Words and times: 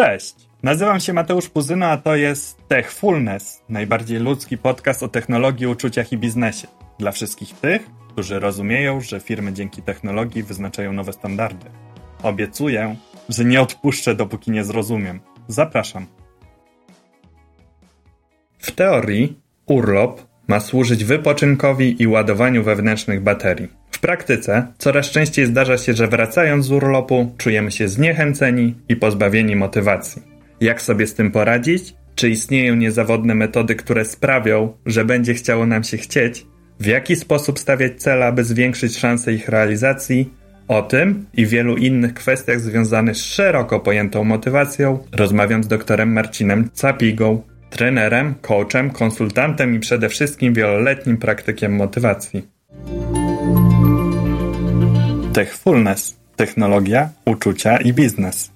Cześć! 0.00 0.34
Nazywam 0.62 1.00
się 1.00 1.12
Mateusz 1.12 1.48
Puzyno, 1.48 1.86
a 1.86 1.96
to 1.96 2.16
jest 2.16 2.68
Techfulness, 2.68 3.62
najbardziej 3.68 4.18
ludzki 4.18 4.58
podcast 4.58 5.02
o 5.02 5.08
technologii, 5.08 5.66
uczuciach 5.66 6.12
i 6.12 6.18
biznesie. 6.18 6.68
Dla 6.98 7.12
wszystkich 7.12 7.54
tych, 7.54 7.90
którzy 8.08 8.38
rozumieją, 8.38 9.00
że 9.00 9.20
firmy 9.20 9.52
dzięki 9.52 9.82
technologii 9.82 10.42
wyznaczają 10.42 10.92
nowe 10.92 11.12
standardy. 11.12 11.66
Obiecuję, 12.22 12.96
że 13.28 13.44
nie 13.44 13.60
odpuszczę, 13.60 14.14
dopóki 14.14 14.50
nie 14.50 14.64
zrozumiem. 14.64 15.20
Zapraszam. 15.48 16.06
W 18.58 18.70
teorii 18.70 19.38
urlop 19.66 20.22
ma 20.48 20.60
służyć 20.60 21.04
wypoczynkowi 21.04 22.02
i 22.02 22.06
ładowaniu 22.06 22.62
wewnętrznych 22.62 23.22
baterii. 23.22 23.79
W 24.00 24.02
praktyce 24.02 24.66
coraz 24.78 25.10
częściej 25.10 25.46
zdarza 25.46 25.78
się, 25.78 25.94
że 25.94 26.08
wracając 26.08 26.66
z 26.66 26.72
urlopu 26.72 27.34
czujemy 27.38 27.70
się 27.70 27.88
zniechęceni 27.88 28.74
i 28.88 28.96
pozbawieni 28.96 29.56
motywacji. 29.56 30.22
Jak 30.60 30.82
sobie 30.82 31.06
z 31.06 31.14
tym 31.14 31.30
poradzić? 31.30 31.94
Czy 32.14 32.30
istnieją 32.30 32.76
niezawodne 32.76 33.34
metody, 33.34 33.74
które 33.74 34.04
sprawią, 34.04 34.72
że 34.86 35.04
będzie 35.04 35.34
chciało 35.34 35.66
nam 35.66 35.84
się 35.84 35.96
chcieć? 35.96 36.46
W 36.80 36.86
jaki 36.86 37.16
sposób 37.16 37.58
stawiać 37.58 38.02
cele, 38.02 38.26
aby 38.26 38.44
zwiększyć 38.44 38.98
szanse 38.98 39.32
ich 39.32 39.48
realizacji? 39.48 40.34
O 40.68 40.82
tym 40.82 41.26
i 41.34 41.46
wielu 41.46 41.76
innych 41.76 42.14
kwestiach 42.14 42.60
związanych 42.60 43.16
z 43.16 43.24
szeroko 43.24 43.80
pojętą 43.80 44.24
motywacją 44.24 44.98
rozmawiam 45.12 45.64
z 45.64 45.68
doktorem 45.68 46.12
Marcinem 46.12 46.70
Capigą, 46.74 47.42
trenerem, 47.70 48.34
coachem, 48.40 48.90
konsultantem 48.90 49.74
i 49.74 49.80
przede 49.80 50.08
wszystkim 50.08 50.54
wieloletnim 50.54 51.16
praktykiem 51.16 51.76
motywacji. 51.76 52.59
Techfulness. 55.32 56.16
Technologia, 56.36 57.08
uczucia 57.26 57.76
i 57.76 57.92
biznes. 57.92 58.50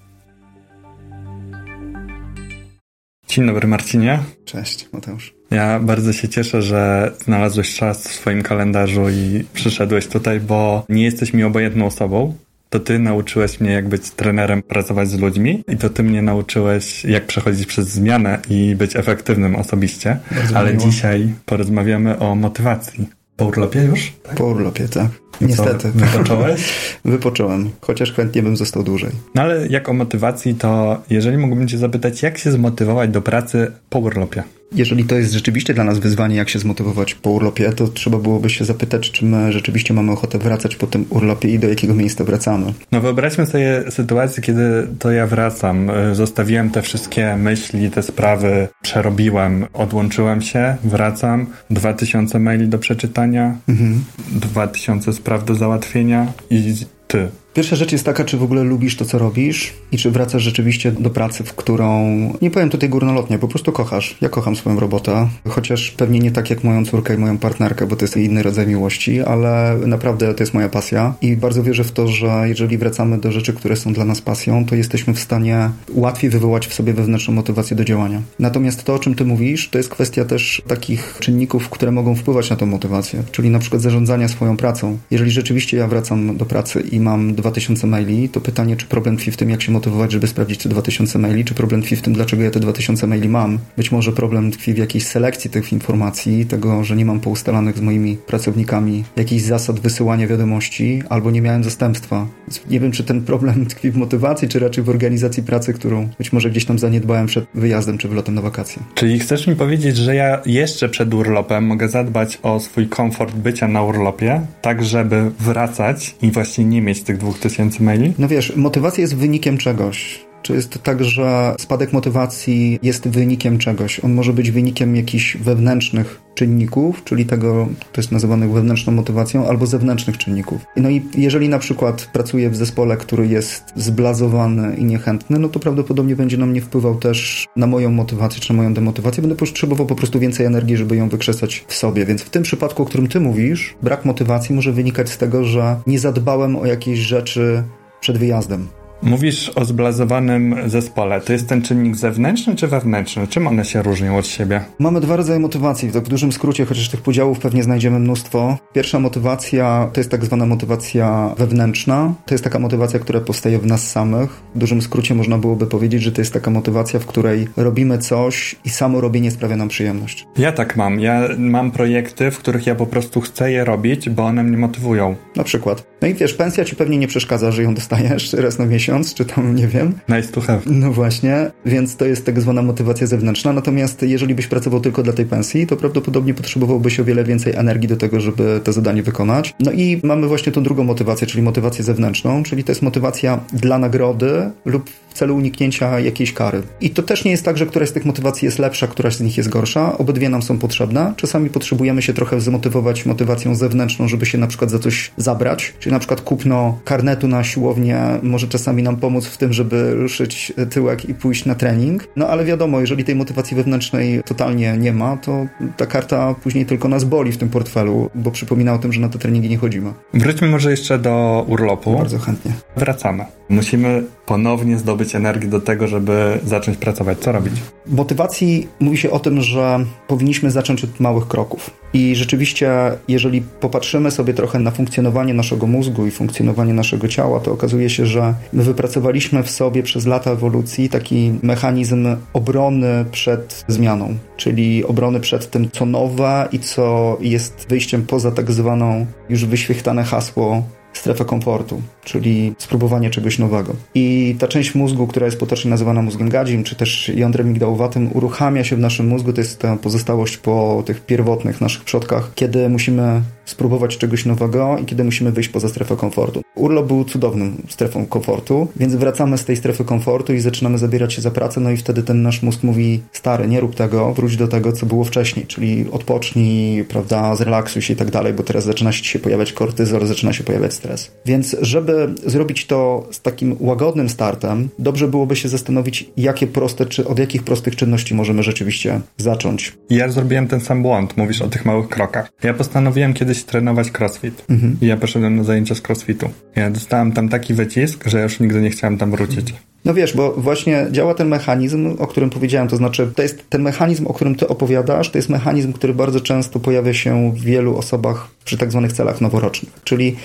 Dzień 3.27 3.45
dobry 3.47 3.67
Marcinie. 3.67 4.19
Cześć 4.45 4.87
Mateusz. 4.93 5.33
Ja 5.51 5.79
bardzo 5.79 6.13
się 6.13 6.29
cieszę, 6.29 6.61
że 6.61 7.11
znalazłeś 7.23 7.75
czas 7.75 8.07
w 8.07 8.13
swoim 8.13 8.43
kalendarzu 8.43 9.09
i 9.09 9.45
przyszedłeś 9.53 10.07
tutaj, 10.07 10.39
bo 10.39 10.85
nie 10.89 11.03
jesteś 11.03 11.33
mi 11.33 11.43
obojętną 11.43 11.85
osobą. 11.85 12.35
To 12.69 12.79
ty 12.79 12.99
nauczyłeś 12.99 13.59
mnie, 13.59 13.71
jak 13.71 13.89
być 13.89 14.11
trenerem, 14.11 14.61
pracować 14.63 15.09
z 15.09 15.19
ludźmi 15.19 15.63
i 15.67 15.77
to 15.77 15.89
ty 15.89 16.03
mnie 16.03 16.21
nauczyłeś, 16.21 17.05
jak 17.05 17.25
przechodzić 17.25 17.65
przez 17.65 17.87
zmianę 17.87 18.39
i 18.49 18.75
być 18.75 18.95
efektywnym 18.95 19.55
osobiście. 19.55 20.17
Bardzo 20.31 20.57
Ale 20.57 20.73
miło. 20.73 20.85
dzisiaj 20.85 21.33
porozmawiamy 21.45 22.19
o 22.19 22.35
motywacji. 22.35 23.09
Po 23.37 23.45
urlopie 23.45 23.79
już? 23.83 24.13
Tak? 24.23 24.35
Po 24.35 24.45
urlopie, 24.45 24.87
tak. 24.87 25.07
Niestety. 25.41 25.91
Co, 25.91 25.99
wypocząłeś? 25.99 26.61
Wypocząłem, 27.05 27.69
chociaż 27.81 28.13
chętnie 28.13 28.43
bym 28.43 28.57
został 28.57 28.83
dłużej. 28.83 29.11
No 29.35 29.41
ale 29.41 29.67
jak 29.67 29.89
o 29.89 29.93
motywacji, 29.93 30.55
to 30.55 31.01
jeżeli 31.09 31.37
mógłbym 31.37 31.67
cię 31.67 31.77
zapytać, 31.77 32.21
jak 32.21 32.37
się 32.37 32.51
zmotywować 32.51 33.09
do 33.09 33.21
pracy 33.21 33.71
po 33.89 33.99
urlopie? 33.99 34.43
Jeżeli 34.71 35.03
to 35.03 35.15
jest 35.15 35.33
rzeczywiście 35.33 35.73
dla 35.73 35.83
nas 35.83 35.99
wyzwanie, 35.99 36.35
jak 36.35 36.49
się 36.49 36.59
zmotywować 36.59 37.15
po 37.15 37.29
urlopie, 37.29 37.71
to 37.71 37.87
trzeba 37.87 38.17
byłoby 38.17 38.49
się 38.49 38.65
zapytać, 38.65 39.11
czy 39.11 39.25
my 39.25 39.51
rzeczywiście 39.51 39.93
mamy 39.93 40.11
ochotę 40.11 40.37
wracać 40.37 40.75
po 40.75 40.87
tym 40.87 41.05
urlopie 41.09 41.49
i 41.49 41.59
do 41.59 41.67
jakiego 41.67 41.93
miejsca 41.93 42.23
wracamy. 42.23 42.73
No 42.91 43.01
wyobraźmy 43.01 43.45
sobie 43.45 43.83
sytuację, 43.89 44.43
kiedy 44.43 44.87
to 44.99 45.11
ja 45.11 45.27
wracam. 45.27 45.91
Zostawiłem 46.13 46.69
te 46.69 46.81
wszystkie 46.81 47.37
myśli, 47.37 47.91
te 47.91 48.03
sprawy, 48.03 48.67
przerobiłem, 48.81 49.65
odłączyłem 49.73 50.41
się, 50.41 50.75
wracam, 50.83 51.45
2000 51.69 52.39
maili 52.39 52.67
do 52.67 52.79
przeczytania, 52.79 53.55
mhm. 53.67 54.03
2000 54.31 55.13
spraw 55.25 55.45
do 55.45 55.55
załatwienia 55.55 56.33
i 56.49 56.85
ty. 57.07 57.29
Pierwsza 57.55 57.75
rzecz 57.75 57.91
jest 57.91 58.05
taka, 58.05 58.23
czy 58.23 58.37
w 58.37 58.43
ogóle 58.43 58.63
lubisz 58.63 58.95
to, 58.95 59.05
co 59.05 59.17
robisz 59.17 59.73
i 59.91 59.97
czy 59.97 60.11
wracasz 60.11 60.43
rzeczywiście 60.43 60.91
do 60.91 61.09
pracy, 61.09 61.43
w 61.43 61.53
którą, 61.53 62.17
nie 62.41 62.51
powiem 62.51 62.69
tutaj 62.69 62.89
górnolotnie, 62.89 63.39
po 63.39 63.47
prostu 63.47 63.71
kochasz. 63.71 64.17
Ja 64.21 64.29
kocham 64.29 64.55
swoją 64.55 64.79
robotę, 64.79 65.27
chociaż 65.47 65.91
pewnie 65.91 66.19
nie 66.19 66.31
tak 66.31 66.49
jak 66.49 66.63
moją 66.63 66.85
córkę 66.85 67.15
i 67.15 67.17
moją 67.17 67.37
partnerkę, 67.37 67.87
bo 67.87 67.95
to 67.95 68.05
jest 68.05 68.17
inny 68.17 68.43
rodzaj 68.43 68.67
miłości, 68.67 69.21
ale 69.21 69.77
naprawdę 69.85 70.33
to 70.33 70.43
jest 70.43 70.53
moja 70.53 70.69
pasja 70.69 71.13
i 71.21 71.37
bardzo 71.37 71.63
wierzę 71.63 71.83
w 71.83 71.91
to, 71.91 72.07
że 72.07 72.43
jeżeli 72.45 72.77
wracamy 72.77 73.17
do 73.17 73.31
rzeczy, 73.31 73.53
które 73.53 73.75
są 73.75 73.93
dla 73.93 74.05
nas 74.05 74.21
pasją, 74.21 74.65
to 74.65 74.75
jesteśmy 74.75 75.13
w 75.13 75.19
stanie 75.19 75.69
łatwiej 75.93 76.29
wywołać 76.29 76.67
w 76.67 76.73
sobie 76.73 76.93
wewnętrzną 76.93 77.33
motywację 77.33 77.77
do 77.77 77.85
działania. 77.85 78.21
Natomiast 78.39 78.83
to, 78.83 78.93
o 78.93 78.99
czym 78.99 79.15
ty 79.15 79.25
mówisz, 79.25 79.69
to 79.69 79.77
jest 79.77 79.89
kwestia 79.89 80.25
też 80.25 80.61
takich 80.67 81.17
czynników, 81.19 81.69
które 81.69 81.91
mogą 81.91 82.15
wpływać 82.15 82.49
na 82.49 82.55
tą 82.55 82.65
motywację, 82.65 83.23
czyli 83.31 83.49
na 83.49 83.59
przykład 83.59 83.81
zarządzania 83.81 84.27
swoją 84.27 84.57
pracą. 84.57 84.97
Jeżeli 85.11 85.31
rzeczywiście 85.31 85.77
ja 85.77 85.87
wracam 85.87 86.37
do 86.37 86.45
pracy 86.45 86.81
i 86.91 86.99
mam 86.99 87.35
2000 87.45 87.87
maili, 87.87 88.29
to 88.29 88.41
pytanie, 88.41 88.75
czy 88.75 88.85
problem 88.85 89.17
tkwi 89.17 89.31
w 89.31 89.37
tym, 89.37 89.49
jak 89.49 89.61
się 89.61 89.71
motywować, 89.71 90.11
żeby 90.11 90.27
sprawdzić 90.27 90.63
te 90.63 90.69
2000 90.69 91.19
maili, 91.19 91.45
czy 91.45 91.53
problem 91.53 91.81
tkwi 91.81 91.95
w 91.95 92.01
tym, 92.01 92.13
dlaczego 92.13 92.43
ja 92.43 92.51
te 92.51 92.59
2000 92.59 93.07
maili 93.07 93.29
mam. 93.29 93.59
Być 93.77 93.91
może 93.91 94.11
problem 94.11 94.51
tkwi 94.51 94.73
w 94.73 94.77
jakiejś 94.77 95.07
selekcji 95.07 95.49
tych 95.49 95.73
informacji, 95.73 96.45
tego, 96.45 96.83
że 96.83 96.95
nie 96.95 97.05
mam 97.05 97.19
poustalanych 97.19 97.77
z 97.77 97.81
moimi 97.81 98.17
pracownikami 98.17 99.03
jakichś 99.15 99.43
zasad 99.43 99.79
wysyłania 99.79 100.27
wiadomości, 100.27 101.03
albo 101.09 101.31
nie 101.31 101.41
miałem 101.41 101.63
zastępstwa. 101.63 102.27
Nie 102.69 102.79
wiem, 102.79 102.91
czy 102.91 103.03
ten 103.03 103.21
problem 103.21 103.65
tkwi 103.71 103.91
w 103.91 103.97
motywacji, 103.97 104.47
czy 104.47 104.59
raczej 104.59 104.83
w 104.83 104.89
organizacji 104.89 105.43
pracy, 105.43 105.73
którą 105.73 106.09
być 106.17 106.33
może 106.33 106.49
gdzieś 106.49 106.65
tam 106.65 106.79
zaniedbałem 106.79 107.27
przed 107.27 107.45
wyjazdem 107.53 107.97
czy 107.97 108.07
wylotem 108.07 108.35
na 108.35 108.41
wakacje. 108.41 108.83
Czyli 108.95 109.19
chcesz 109.19 109.47
mi 109.47 109.55
powiedzieć, 109.55 109.97
że 109.97 110.15
ja 110.15 110.41
jeszcze 110.45 110.89
przed 110.89 111.13
urlopem 111.13 111.65
mogę 111.65 111.89
zadbać 111.89 112.39
o 112.43 112.59
swój 112.59 112.87
komfort 112.87 113.35
bycia 113.35 113.67
na 113.67 113.83
urlopie, 113.83 114.41
tak 114.61 114.85
żeby 114.85 115.31
wracać 115.39 116.15
i 116.21 116.31
właśnie 116.31 116.65
nie 116.65 116.81
mieć 116.81 117.01
tych 117.03 117.17
dwóch 117.17 117.34
tysięcy 117.39 117.83
maili? 117.83 118.13
No 118.19 118.27
wiesz, 118.27 118.55
motywacja 118.55 119.01
jest 119.01 119.15
wynikiem 119.15 119.57
czegoś. 119.57 120.24
Czy 120.45 120.53
jest 120.53 120.83
tak, 120.83 121.03
że 121.03 121.55
spadek 121.59 121.93
motywacji 121.93 122.79
jest 122.83 123.07
wynikiem 123.07 123.57
czegoś? 123.57 123.99
On 123.99 124.13
może 124.13 124.33
być 124.33 124.51
wynikiem 124.51 124.95
jakichś 124.95 125.37
wewnętrznych 125.37 126.21
czynników, 126.35 127.03
czyli 127.03 127.25
tego, 127.25 127.67
to 127.91 128.01
jest 128.01 128.11
nazywanych 128.11 128.51
wewnętrzną 128.51 128.93
motywacją, 128.93 129.47
albo 129.47 129.65
zewnętrznych 129.65 130.17
czynników. 130.17 130.61
No 130.77 130.89
i 130.89 131.01
jeżeli 131.17 131.49
na 131.49 131.59
przykład 131.59 132.09
pracuję 132.13 132.49
w 132.49 132.55
zespole, 132.55 132.97
który 132.97 133.27
jest 133.27 133.63
zblazowany 133.75 134.75
i 134.75 134.83
niechętny, 134.83 135.39
no 135.39 135.49
to 135.49 135.59
prawdopodobnie 135.59 136.15
będzie 136.15 136.37
na 136.37 136.45
mnie 136.45 136.61
wpływał 136.61 136.95
też 136.95 137.47
na 137.55 137.67
moją 137.67 137.91
motywację, 137.91 138.41
czy 138.41 138.53
na 138.53 138.57
moją 138.57 138.73
demotywację. 138.73 139.21
Będę 139.21 139.35
potrzebował 139.35 139.85
po 139.85 139.95
prostu 139.95 140.19
więcej 140.19 140.45
energii, 140.45 140.77
żeby 140.77 140.95
ją 140.95 141.09
wykrzesać 141.09 141.65
w 141.67 141.73
sobie. 141.73 142.05
Więc 142.05 142.21
w 142.21 142.29
tym 142.29 142.43
przypadku, 142.43 142.83
o 142.83 142.85
którym 142.85 143.07
ty 143.07 143.19
mówisz, 143.19 143.75
brak 143.81 144.05
motywacji 144.05 144.55
może 144.55 144.71
wynikać 144.71 145.09
z 145.09 145.17
tego, 145.17 145.43
że 145.43 145.79
nie 145.87 145.99
zadbałem 145.99 146.55
o 146.55 146.65
jakieś 146.65 146.99
rzeczy 146.99 147.63
przed 147.99 148.17
wyjazdem. 148.17 148.67
Mówisz 149.01 149.49
o 149.49 149.65
zblazowanym 149.65 150.55
zespole. 150.65 151.21
To 151.21 151.33
jest 151.33 151.49
ten 151.49 151.61
czynnik 151.61 151.95
zewnętrzny 151.95 152.55
czy 152.55 152.67
wewnętrzny? 152.67 153.27
Czym 153.27 153.47
one 153.47 153.65
się 153.65 153.81
różnią 153.81 154.17
od 154.17 154.27
siebie? 154.27 154.61
Mamy 154.79 155.01
dwa 155.01 155.15
rodzaje 155.15 155.39
motywacji. 155.39 155.91
Tak 155.91 156.03
w 156.03 156.07
dużym 156.07 156.31
skrócie, 156.31 156.65
chociaż 156.65 156.89
tych 156.89 157.01
podziałów 157.01 157.39
pewnie 157.39 157.63
znajdziemy 157.63 157.99
mnóstwo. 157.99 158.57
Pierwsza 158.73 158.99
motywacja 158.99 159.89
to 159.93 159.99
jest 159.99 160.11
tak 160.11 160.25
zwana 160.25 160.45
motywacja 160.45 161.35
wewnętrzna. 161.37 162.13
To 162.25 162.33
jest 162.33 162.43
taka 162.43 162.59
motywacja, 162.59 162.99
która 162.99 163.19
powstaje 163.19 163.59
w 163.59 163.65
nas 163.65 163.91
samych. 163.91 164.41
W 164.55 164.57
dużym 164.57 164.81
skrócie 164.81 165.15
można 165.15 165.37
byłoby 165.37 165.67
powiedzieć, 165.67 166.01
że 166.01 166.11
to 166.11 166.21
jest 166.21 166.33
taka 166.33 166.51
motywacja, 166.51 166.99
w 166.99 167.05
której 167.05 167.47
robimy 167.57 167.97
coś 167.97 168.55
i 168.65 168.69
samo 168.69 169.01
robienie 169.01 169.31
sprawia 169.31 169.55
nam 169.55 169.67
przyjemność. 169.67 170.27
Ja 170.37 170.51
tak 170.51 170.75
mam. 170.77 170.99
Ja 170.99 171.27
mam 171.37 171.71
projekty, 171.71 172.31
w 172.31 172.37
których 172.37 172.67
ja 172.67 172.75
po 172.75 172.85
prostu 172.85 173.21
chcę 173.21 173.51
je 173.51 173.63
robić, 173.63 174.09
bo 174.09 174.25
one 174.25 174.43
mnie 174.43 174.57
motywują. 174.57 175.15
Na 175.35 175.43
przykład. 175.43 175.87
No 176.01 176.07
i 176.07 176.13
wiesz, 176.13 176.33
pensja 176.33 176.65
ci 176.65 176.75
pewnie 176.75 176.97
nie 176.97 177.07
przeszkadza, 177.07 177.51
że 177.51 177.63
ją 177.63 177.73
dostajesz 177.73 178.33
raz 178.33 178.59
na 178.59 178.65
miesiąc 178.65 178.84
miesiąc, 178.85 179.13
czy 179.13 179.25
tam 179.25 179.55
nie 179.55 179.67
wiem. 179.67 179.93
Nice 180.09 180.31
to 180.31 180.41
have. 180.41 180.61
No 180.65 180.91
właśnie, 180.91 181.51
więc 181.65 181.95
to 181.95 182.05
jest 182.05 182.25
tak 182.25 182.41
zwana 182.41 182.61
motywacja 182.61 183.07
zewnętrzna. 183.07 183.53
Natomiast 183.53 184.01
jeżeli 184.01 184.35
byś 184.35 184.47
pracował 184.47 184.79
tylko 184.79 185.03
dla 185.03 185.13
tej 185.13 185.25
pensji, 185.25 185.67
to 185.67 185.77
prawdopodobnie 185.77 186.33
potrzebowałbyś 186.33 186.99
o 186.99 187.03
wiele 187.03 187.23
więcej 187.23 187.53
energii 187.55 187.87
do 187.87 187.97
tego, 187.97 188.19
żeby 188.19 188.61
to 188.63 188.73
zadanie 188.73 189.03
wykonać. 189.03 189.53
No 189.59 189.71
i 189.71 189.99
mamy 190.03 190.27
właśnie 190.27 190.51
tą 190.51 190.63
drugą 190.63 190.83
motywację, 190.83 191.27
czyli 191.27 191.43
motywację 191.43 191.83
zewnętrzną, 191.83 192.43
czyli 192.43 192.63
to 192.63 192.71
jest 192.71 192.81
motywacja 192.81 193.39
dla 193.53 193.77
nagrody 193.79 194.51
lub 194.65 194.89
celu 195.15 195.35
uniknięcia 195.35 195.99
jakiejś 195.99 196.33
kary. 196.33 196.61
I 196.81 196.89
to 196.89 197.03
też 197.03 197.23
nie 197.25 197.31
jest 197.31 197.45
tak, 197.45 197.57
że 197.57 197.65
któraś 197.65 197.89
z 197.89 197.93
tych 197.93 198.05
motywacji 198.05 198.45
jest 198.45 198.59
lepsza, 198.59 198.87
któraś 198.87 199.15
z 199.15 199.21
nich 199.21 199.37
jest 199.37 199.49
gorsza. 199.49 199.97
Obydwie 199.97 200.29
nam 200.29 200.41
są 200.41 200.57
potrzebne. 200.57 201.13
Czasami 201.17 201.49
potrzebujemy 201.49 202.01
się 202.01 202.13
trochę 202.13 202.41
zmotywować 202.41 203.05
motywacją 203.05 203.55
zewnętrzną, 203.55 204.07
żeby 204.07 204.25
się 204.25 204.37
na 204.37 204.47
przykład 204.47 204.71
za 204.71 204.79
coś 204.79 205.11
zabrać. 205.17 205.73
Czyli 205.79 205.93
na 205.93 205.99
przykład 205.99 206.21
kupno 206.21 206.79
karnetu 206.85 207.27
na 207.27 207.43
siłownię 207.43 207.99
może 208.23 208.47
czasami 208.47 208.83
nam 208.83 208.97
pomóc 208.97 209.25
w 209.25 209.37
tym, 209.37 209.53
żeby 209.53 209.93
ruszyć 209.93 210.53
tyłek 210.69 211.09
i 211.09 211.13
pójść 211.13 211.45
na 211.45 211.55
trening. 211.55 212.07
No 212.15 212.27
ale 212.27 212.45
wiadomo, 212.45 212.81
jeżeli 212.81 213.03
tej 213.03 213.15
motywacji 213.15 213.57
wewnętrznej 213.57 214.21
totalnie 214.25 214.77
nie 214.77 214.93
ma, 214.93 215.17
to 215.17 215.45
ta 215.77 215.85
karta 215.85 216.35
później 216.43 216.65
tylko 216.65 216.87
nas 216.87 217.03
boli 217.03 217.31
w 217.31 217.37
tym 217.37 217.49
portfelu, 217.49 218.09
bo 218.15 218.31
przypomina 218.31 218.73
o 218.73 218.77
tym, 218.77 218.93
że 218.93 219.01
na 219.01 219.09
te 219.09 219.19
treningi 219.19 219.49
nie 219.49 219.57
chodzimy. 219.57 219.93
Wróćmy 220.13 220.47
może 220.47 220.71
jeszcze 220.71 220.99
do 220.99 221.45
urlopu. 221.47 221.97
Bardzo 221.97 222.19
chętnie. 222.19 222.51
Wracamy. 222.77 223.25
Musimy 223.49 224.03
ponownie 224.25 224.77
zdobyć 224.77 225.04
energię 225.13 225.47
do 225.47 225.61
tego, 225.61 225.87
żeby 225.87 226.39
zacząć 226.45 226.77
pracować. 226.77 227.19
Co 227.19 227.31
robić? 227.31 227.53
W 227.85 227.93
motywacji 227.95 228.67
mówi 228.79 228.97
się 228.97 229.11
o 229.11 229.19
tym, 229.19 229.41
że 229.41 229.85
powinniśmy 230.07 230.51
zacząć 230.51 230.83
od 230.83 230.99
małych 230.99 231.27
kroków. 231.27 231.69
I 231.93 232.15
rzeczywiście, 232.15 232.71
jeżeli 233.07 233.41
popatrzymy 233.41 234.11
sobie 234.11 234.33
trochę 234.33 234.59
na 234.59 234.71
funkcjonowanie 234.71 235.33
naszego 235.33 235.67
mózgu 235.67 236.05
i 236.07 236.11
funkcjonowanie 236.11 236.73
naszego 236.73 237.07
ciała, 237.07 237.39
to 237.39 237.51
okazuje 237.51 237.89
się, 237.89 238.05
że 238.05 238.33
my 238.53 238.63
wypracowaliśmy 238.63 239.43
w 239.43 239.49
sobie 239.49 239.83
przez 239.83 240.05
lata 240.05 240.31
ewolucji 240.31 240.89
taki 240.89 241.33
mechanizm 241.43 242.15
obrony 242.33 243.05
przed 243.11 243.65
zmianą, 243.67 244.15
czyli 244.37 244.85
obrony 244.85 245.19
przed 245.19 245.49
tym, 245.51 245.71
co 245.71 245.85
nowe 245.85 246.47
i 246.51 246.59
co 246.59 247.17
jest 247.21 247.65
wyjściem 247.69 248.05
poza 248.05 248.31
tak 248.31 248.51
zwaną 248.51 249.05
już 249.29 249.45
wyświechtane 249.45 250.03
hasło 250.03 250.63
strefę 250.97 251.25
komfortu, 251.25 251.81
czyli 252.03 252.55
spróbowanie 252.57 253.09
czegoś 253.09 253.39
nowego. 253.39 253.75
I 253.95 254.35
ta 254.39 254.47
część 254.47 254.75
mózgu, 254.75 255.07
która 255.07 255.25
jest 255.25 255.39
potocznie 255.39 255.71
nazywana 255.71 256.01
mózgiem 256.01 256.29
gadzim, 256.29 256.63
czy 256.63 256.75
też 256.75 257.11
jądrem 257.15 257.49
migdałowatym, 257.49 258.09
uruchamia 258.13 258.63
się 258.63 258.75
w 258.75 258.79
naszym 258.79 259.07
mózgu, 259.07 259.33
to 259.33 259.41
jest 259.41 259.59
ta 259.59 259.75
pozostałość 259.75 260.37
po 260.37 260.83
tych 260.85 261.05
pierwotnych 261.05 261.61
naszych 261.61 261.83
przodkach, 261.83 262.31
kiedy 262.35 262.69
musimy 262.69 263.21
spróbować 263.45 263.97
czegoś 263.97 264.25
nowego 264.25 264.77
i 264.81 264.85
kiedy 264.85 265.03
musimy 265.03 265.31
wyjść 265.31 265.49
poza 265.49 265.69
strefę 265.69 265.95
komfortu. 265.95 266.41
Urlop 266.55 266.87
był 266.87 267.03
cudowną 267.03 267.51
strefą 267.69 268.05
komfortu, 268.05 268.67
więc 268.75 268.95
wracamy 268.95 269.37
z 269.37 269.45
tej 269.45 269.55
strefy 269.55 269.83
komfortu 269.83 270.33
i 270.33 270.39
zaczynamy 270.39 270.77
zabierać 270.77 271.13
się 271.13 271.21
za 271.21 271.31
pracę, 271.31 271.61
no 271.61 271.71
i 271.71 271.77
wtedy 271.77 272.03
ten 272.03 272.21
nasz 272.21 272.43
mózg 272.43 272.63
mówi, 272.63 273.01
stary, 273.11 273.47
nie 273.47 273.59
rób 273.59 273.75
tego, 273.75 274.13
wróć 274.13 274.37
do 274.37 274.47
tego, 274.47 274.71
co 274.71 274.85
było 274.85 275.03
wcześniej, 275.03 275.45
czyli 275.47 275.85
odpocznij, 275.91 276.83
prawda, 276.83 277.35
zrelaksuj 277.35 277.81
się 277.81 277.93
i 277.93 277.97
tak 277.97 278.11
dalej, 278.11 278.33
bo 278.33 278.43
teraz 278.43 278.63
zaczyna 278.63 278.91
się 278.91 279.19
pojawiać 279.19 279.53
kortyzol, 279.53 280.07
zaczyna 280.07 280.33
się 280.33 280.43
pojawiać 280.43 280.73
stres. 280.73 281.11
Więc 281.25 281.55
żeby 281.61 282.13
zrobić 282.25 282.65
to 282.65 283.07
z 283.11 283.21
takim 283.21 283.55
łagodnym 283.59 284.09
startem, 284.09 284.69
dobrze 284.79 285.07
byłoby 285.07 285.35
się 285.35 285.49
zastanowić, 285.49 286.09
jakie 286.17 286.47
proste, 286.47 286.85
czy 286.85 287.07
od 287.07 287.19
jakich 287.19 287.43
prostych 287.43 287.75
czynności 287.75 288.15
możemy 288.15 288.43
rzeczywiście 288.43 289.01
zacząć. 289.17 289.73
Ja 289.89 290.09
zrobiłem 290.09 290.47
ten 290.47 290.59
sam 290.59 290.83
błąd, 290.83 291.17
mówisz 291.17 291.41
o 291.41 291.47
tych 291.47 291.65
małych 291.65 291.89
krokach. 291.89 292.31
Ja 292.43 292.53
postanowiłem 292.53 293.13
kiedyś 293.13 293.34
trenować 293.43 293.91
crossfit 293.99 294.45
mhm. 294.49 294.77
i 294.81 294.87
ja 294.87 294.97
poszedłem 294.97 295.35
na 295.35 295.43
zajęcia 295.43 295.75
z 295.75 295.89
crossfitu. 295.89 296.29
Ja 296.55 296.69
dostałem 296.69 297.11
tam 297.11 297.29
taki 297.29 297.53
wycisk, 297.53 298.07
że 298.07 298.23
już 298.23 298.39
nigdy 298.39 298.61
nie 298.61 298.69
chciałem 298.69 298.97
tam 298.97 299.11
wrócić. 299.11 299.53
No 299.85 299.93
wiesz, 299.93 300.15
bo 300.15 300.33
właśnie 300.33 300.87
działa 300.91 301.13
ten 301.13 301.27
mechanizm, 301.27 301.95
o 301.99 302.07
którym 302.07 302.29
powiedziałem, 302.29 302.67
to 302.67 302.75
znaczy 302.75 303.11
to 303.15 303.21
jest 303.21 303.49
ten 303.49 303.61
mechanizm, 303.61 304.07
o 304.07 304.13
którym 304.13 304.35
ty 304.35 304.47
opowiadasz, 304.47 305.09
to 305.09 305.17
jest 305.17 305.29
mechanizm, 305.29 305.73
który 305.73 305.93
bardzo 305.93 306.19
często 306.19 306.59
pojawia 306.59 306.93
się 306.93 307.31
w 307.31 307.41
wielu 307.41 307.77
osobach 307.77 308.34
przy 308.45 308.57
tak 308.57 308.71
zwanych 308.71 308.93
celach 308.93 309.21
noworocznych. 309.21 309.73
Czyli 309.83 310.15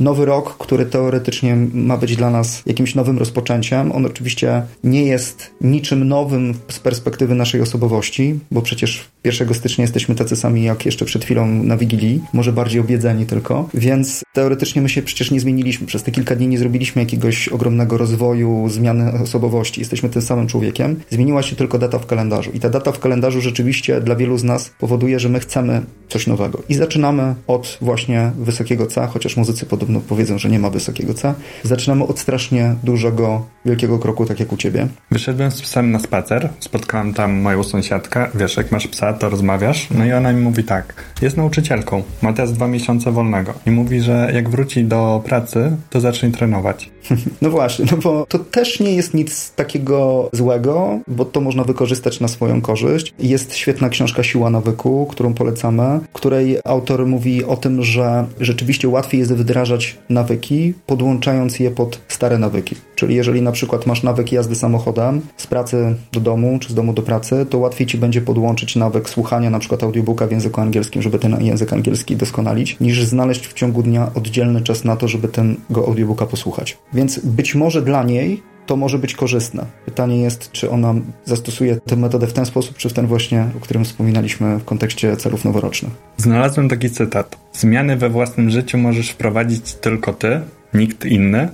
nowy 0.00 0.24
rok, 0.24 0.56
który 0.58 0.86
teoretycznie 0.86 1.56
ma 1.74 1.96
być 1.96 2.16
dla 2.16 2.30
nas 2.30 2.62
jakimś 2.66 2.94
nowym 2.94 3.18
rozpoczęciem, 3.18 3.92
on 3.92 4.06
oczywiście 4.06 4.62
nie 4.84 5.02
jest 5.02 5.50
niczym 5.60 6.08
nowym 6.08 6.54
z 6.68 6.78
perspektywy 6.78 7.34
naszej 7.34 7.60
osobowości, 7.60 8.40
bo 8.50 8.62
przecież 8.62 9.04
1 9.24 9.54
stycznia 9.54 9.82
jesteśmy 9.82 10.14
tacy 10.14 10.36
sami 10.36 10.64
jak 10.64 10.86
jeszcze 10.86 11.04
przed 11.04 11.24
chwilą 11.24 11.46
na 11.46 11.76
Wigilii, 11.76 12.20
może 12.32 12.52
bardziej 12.52 12.80
obiedzeni 12.80 13.26
tylko, 13.26 13.68
więc 13.74 14.22
teoretycznie 14.32 14.82
my 14.82 14.88
się 14.88 15.02
przecież 15.02 15.30
nie 15.30 15.40
zmieniliśmy. 15.40 15.86
Przez 15.86 16.02
te 16.02 16.10
kilka 16.10 16.36
dni 16.36 16.48
nie 16.48 16.58
zrobiliśmy 16.58 17.02
jakiegoś 17.02 17.48
ogromnego 17.48 17.98
rozwoju, 17.98 18.68
zmiany 18.68 19.12
osobowości. 19.22 19.80
Jesteśmy 19.80 20.08
tym 20.08 20.22
samym 20.22 20.46
człowiekiem. 20.46 21.00
Zmieniła 21.10 21.42
się 21.42 21.56
tylko 21.56 21.78
data 21.78 21.98
w 21.98 22.06
kalendarzu 22.06 22.50
i 22.50 22.60
ta 22.60 22.68
data 22.68 22.92
w 22.92 22.98
kalendarzu 22.98 23.40
rzeczywiście 23.40 24.00
dla 24.00 24.16
wielu 24.16 24.38
z 24.38 24.44
nas 24.44 24.70
powoduje, 24.78 25.20
że 25.20 25.28
my 25.28 25.40
chcemy 25.40 25.82
coś 26.08 26.26
nowego. 26.26 26.62
I 26.68 26.74
zaczynamy 26.74 27.34
od 27.46 27.67
właśnie 27.80 28.32
wysokiego 28.38 28.86
C, 28.86 29.06
chociaż 29.06 29.36
muzycy 29.36 29.66
podobno 29.66 30.00
powiedzą, 30.00 30.38
że 30.38 30.48
nie 30.48 30.58
ma 30.58 30.70
wysokiego 30.70 31.14
C. 31.14 31.34
Zaczynamy 31.62 32.04
od 32.04 32.18
strasznie 32.18 32.74
dużego, 32.82 33.46
wielkiego 33.64 33.98
kroku, 33.98 34.26
tak 34.26 34.40
jak 34.40 34.52
u 34.52 34.56
ciebie. 34.56 34.86
Wyszedłem 35.10 35.50
z 35.50 35.62
psem 35.62 35.90
na 35.90 35.98
spacer, 35.98 36.48
spotkałem 36.60 37.14
tam 37.14 37.40
moją 37.40 37.64
sąsiadkę. 37.64 38.26
Wiesz, 38.34 38.56
jak 38.56 38.72
masz 38.72 38.88
psa, 38.88 39.12
to 39.12 39.30
rozmawiasz. 39.30 39.88
No 39.90 40.04
i 40.04 40.12
ona 40.12 40.32
mi 40.32 40.42
mówi 40.42 40.64
tak, 40.64 40.94
jest 41.22 41.36
nauczycielką, 41.36 42.02
ma 42.22 42.32
teraz 42.32 42.52
dwa 42.52 42.68
miesiące 42.68 43.12
wolnego 43.12 43.54
i 43.66 43.70
mówi, 43.70 44.00
że 44.00 44.30
jak 44.34 44.48
wróci 44.48 44.84
do 44.84 45.22
pracy, 45.24 45.76
to 45.90 46.00
zacznie 46.00 46.30
trenować. 46.30 46.90
No 47.42 47.50
właśnie, 47.50 47.84
no 47.90 47.96
bo 47.96 48.26
to 48.28 48.38
też 48.38 48.80
nie 48.80 48.94
jest 48.94 49.14
nic 49.14 49.50
takiego 49.50 50.28
złego, 50.32 50.98
bo 51.08 51.24
to 51.24 51.40
można 51.40 51.64
wykorzystać 51.64 52.20
na 52.20 52.28
swoją 52.28 52.60
korzyść. 52.60 53.14
Jest 53.18 53.56
świetna 53.56 53.88
książka 53.88 54.22
Siła 54.22 54.50
nawyku, 54.50 55.06
którą 55.10 55.34
polecamy, 55.34 56.00
której 56.12 56.58
autor 56.64 57.06
mówi 57.06 57.44
o 57.44 57.56
tym, 57.56 57.82
że 57.82 58.26
rzeczywiście 58.40 58.88
łatwiej 58.88 59.18
jest 59.18 59.32
wdrażać 59.32 59.96
nawyki, 60.08 60.74
podłączając 60.86 61.58
je 61.58 61.70
pod 61.70 62.00
stare 62.08 62.38
nawyki. 62.38 62.76
Czyli 62.98 63.14
jeżeli 63.14 63.42
na 63.42 63.52
przykład 63.52 63.86
masz 63.86 64.02
nawyk 64.02 64.32
jazdy 64.32 64.54
samochodem 64.54 65.20
z 65.36 65.46
pracy 65.46 65.94
do 66.12 66.20
domu, 66.20 66.58
czy 66.58 66.68
z 66.68 66.74
domu 66.74 66.92
do 66.92 67.02
pracy, 67.02 67.46
to 67.50 67.58
łatwiej 67.58 67.86
ci 67.86 67.98
będzie 67.98 68.20
podłączyć 68.20 68.76
nawyk 68.76 69.10
słuchania 69.10 69.50
na 69.50 69.58
przykład 69.58 69.82
audiobooka 69.82 70.26
w 70.26 70.30
języku 70.30 70.60
angielskim, 70.60 71.02
żeby 71.02 71.18
ten 71.18 71.44
język 71.44 71.72
angielski 71.72 72.16
doskonalić, 72.16 72.76
niż 72.80 73.04
znaleźć 73.04 73.46
w 73.46 73.52
ciągu 73.52 73.82
dnia 73.82 74.10
oddzielny 74.14 74.60
czas 74.60 74.84
na 74.84 74.96
to, 74.96 75.08
żeby 75.08 75.28
tego 75.28 75.86
audiobooka 75.86 76.26
posłuchać. 76.26 76.78
Więc 76.92 77.18
być 77.18 77.54
może 77.54 77.82
dla 77.82 78.02
niej 78.02 78.42
to 78.66 78.76
może 78.76 78.98
być 78.98 79.14
korzystne. 79.14 79.66
Pytanie 79.84 80.20
jest, 80.20 80.52
czy 80.52 80.70
ona 80.70 80.94
zastosuje 81.24 81.76
tę 81.76 81.96
metodę 81.96 82.26
w 82.26 82.32
ten 82.32 82.46
sposób, 82.46 82.76
czy 82.76 82.88
w 82.88 82.92
ten 82.92 83.06
właśnie, 83.06 83.46
o 83.56 83.60
którym 83.60 83.84
wspominaliśmy 83.84 84.58
w 84.58 84.64
kontekście 84.64 85.16
celów 85.16 85.44
noworocznych. 85.44 85.92
Znalazłem 86.16 86.68
taki 86.68 86.90
cytat. 86.90 87.36
Zmiany 87.52 87.96
we 87.96 88.08
własnym 88.08 88.50
życiu 88.50 88.78
możesz 88.78 89.10
wprowadzić 89.10 89.74
tylko 89.74 90.12
ty, 90.12 90.40
nikt 90.74 91.04
inny. 91.04 91.48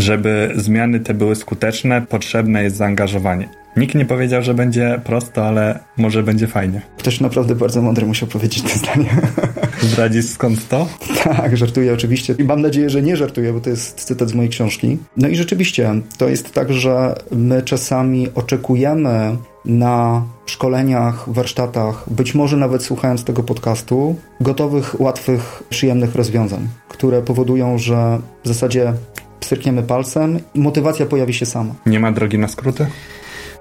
Żeby 0.00 0.52
zmiany 0.56 1.00
te 1.00 1.14
były 1.14 1.36
skuteczne, 1.36 2.02
potrzebne 2.02 2.62
jest 2.62 2.76
zaangażowanie. 2.76 3.48
Nikt 3.76 3.94
nie 3.94 4.04
powiedział, 4.04 4.42
że 4.42 4.54
będzie 4.54 5.00
prosto, 5.04 5.46
ale 5.46 5.78
może 5.96 6.22
będzie 6.22 6.46
fajnie. 6.46 6.82
Ktoś 6.98 7.20
naprawdę 7.20 7.54
bardzo 7.54 7.82
mądry 7.82 8.06
musiał 8.06 8.28
powiedzieć 8.28 8.62
to 8.62 8.78
zdanie. 8.78 9.10
Zdradzisz 9.92 10.26
skąd 10.26 10.68
to? 10.68 10.88
Tak, 11.24 11.56
żartuję 11.56 11.92
oczywiście. 11.92 12.34
I 12.38 12.44
mam 12.44 12.62
nadzieję, 12.62 12.90
że 12.90 13.02
nie 13.02 13.16
żartuję, 13.16 13.52
bo 13.52 13.60
to 13.60 13.70
jest 13.70 14.04
cytat 14.04 14.28
z 14.28 14.34
mojej 14.34 14.50
książki. 14.50 14.98
No 15.16 15.28
i 15.28 15.36
rzeczywiście, 15.36 15.90
to 16.18 16.28
jest 16.28 16.52
tak, 16.54 16.72
że 16.72 17.14
my 17.32 17.62
czasami 17.62 18.28
oczekujemy 18.34 19.36
na 19.64 20.22
szkoleniach, 20.46 21.32
warsztatach, 21.32 22.04
być 22.10 22.34
może 22.34 22.56
nawet 22.56 22.82
słuchając 22.82 23.24
tego 23.24 23.42
podcastu, 23.42 24.16
gotowych, 24.40 25.00
łatwych, 25.00 25.62
przyjemnych 25.70 26.14
rozwiązań, 26.14 26.68
które 26.88 27.22
powodują, 27.22 27.78
że 27.78 28.18
w 28.44 28.48
zasadzie 28.48 28.92
pstrykniemy 29.40 29.82
palcem 29.82 30.40
i 30.54 30.60
motywacja 30.60 31.06
pojawi 31.06 31.34
się 31.34 31.46
sama. 31.46 31.74
Nie 31.86 32.00
ma 32.00 32.12
drogi 32.12 32.38
na 32.38 32.48
skróty? 32.48 32.86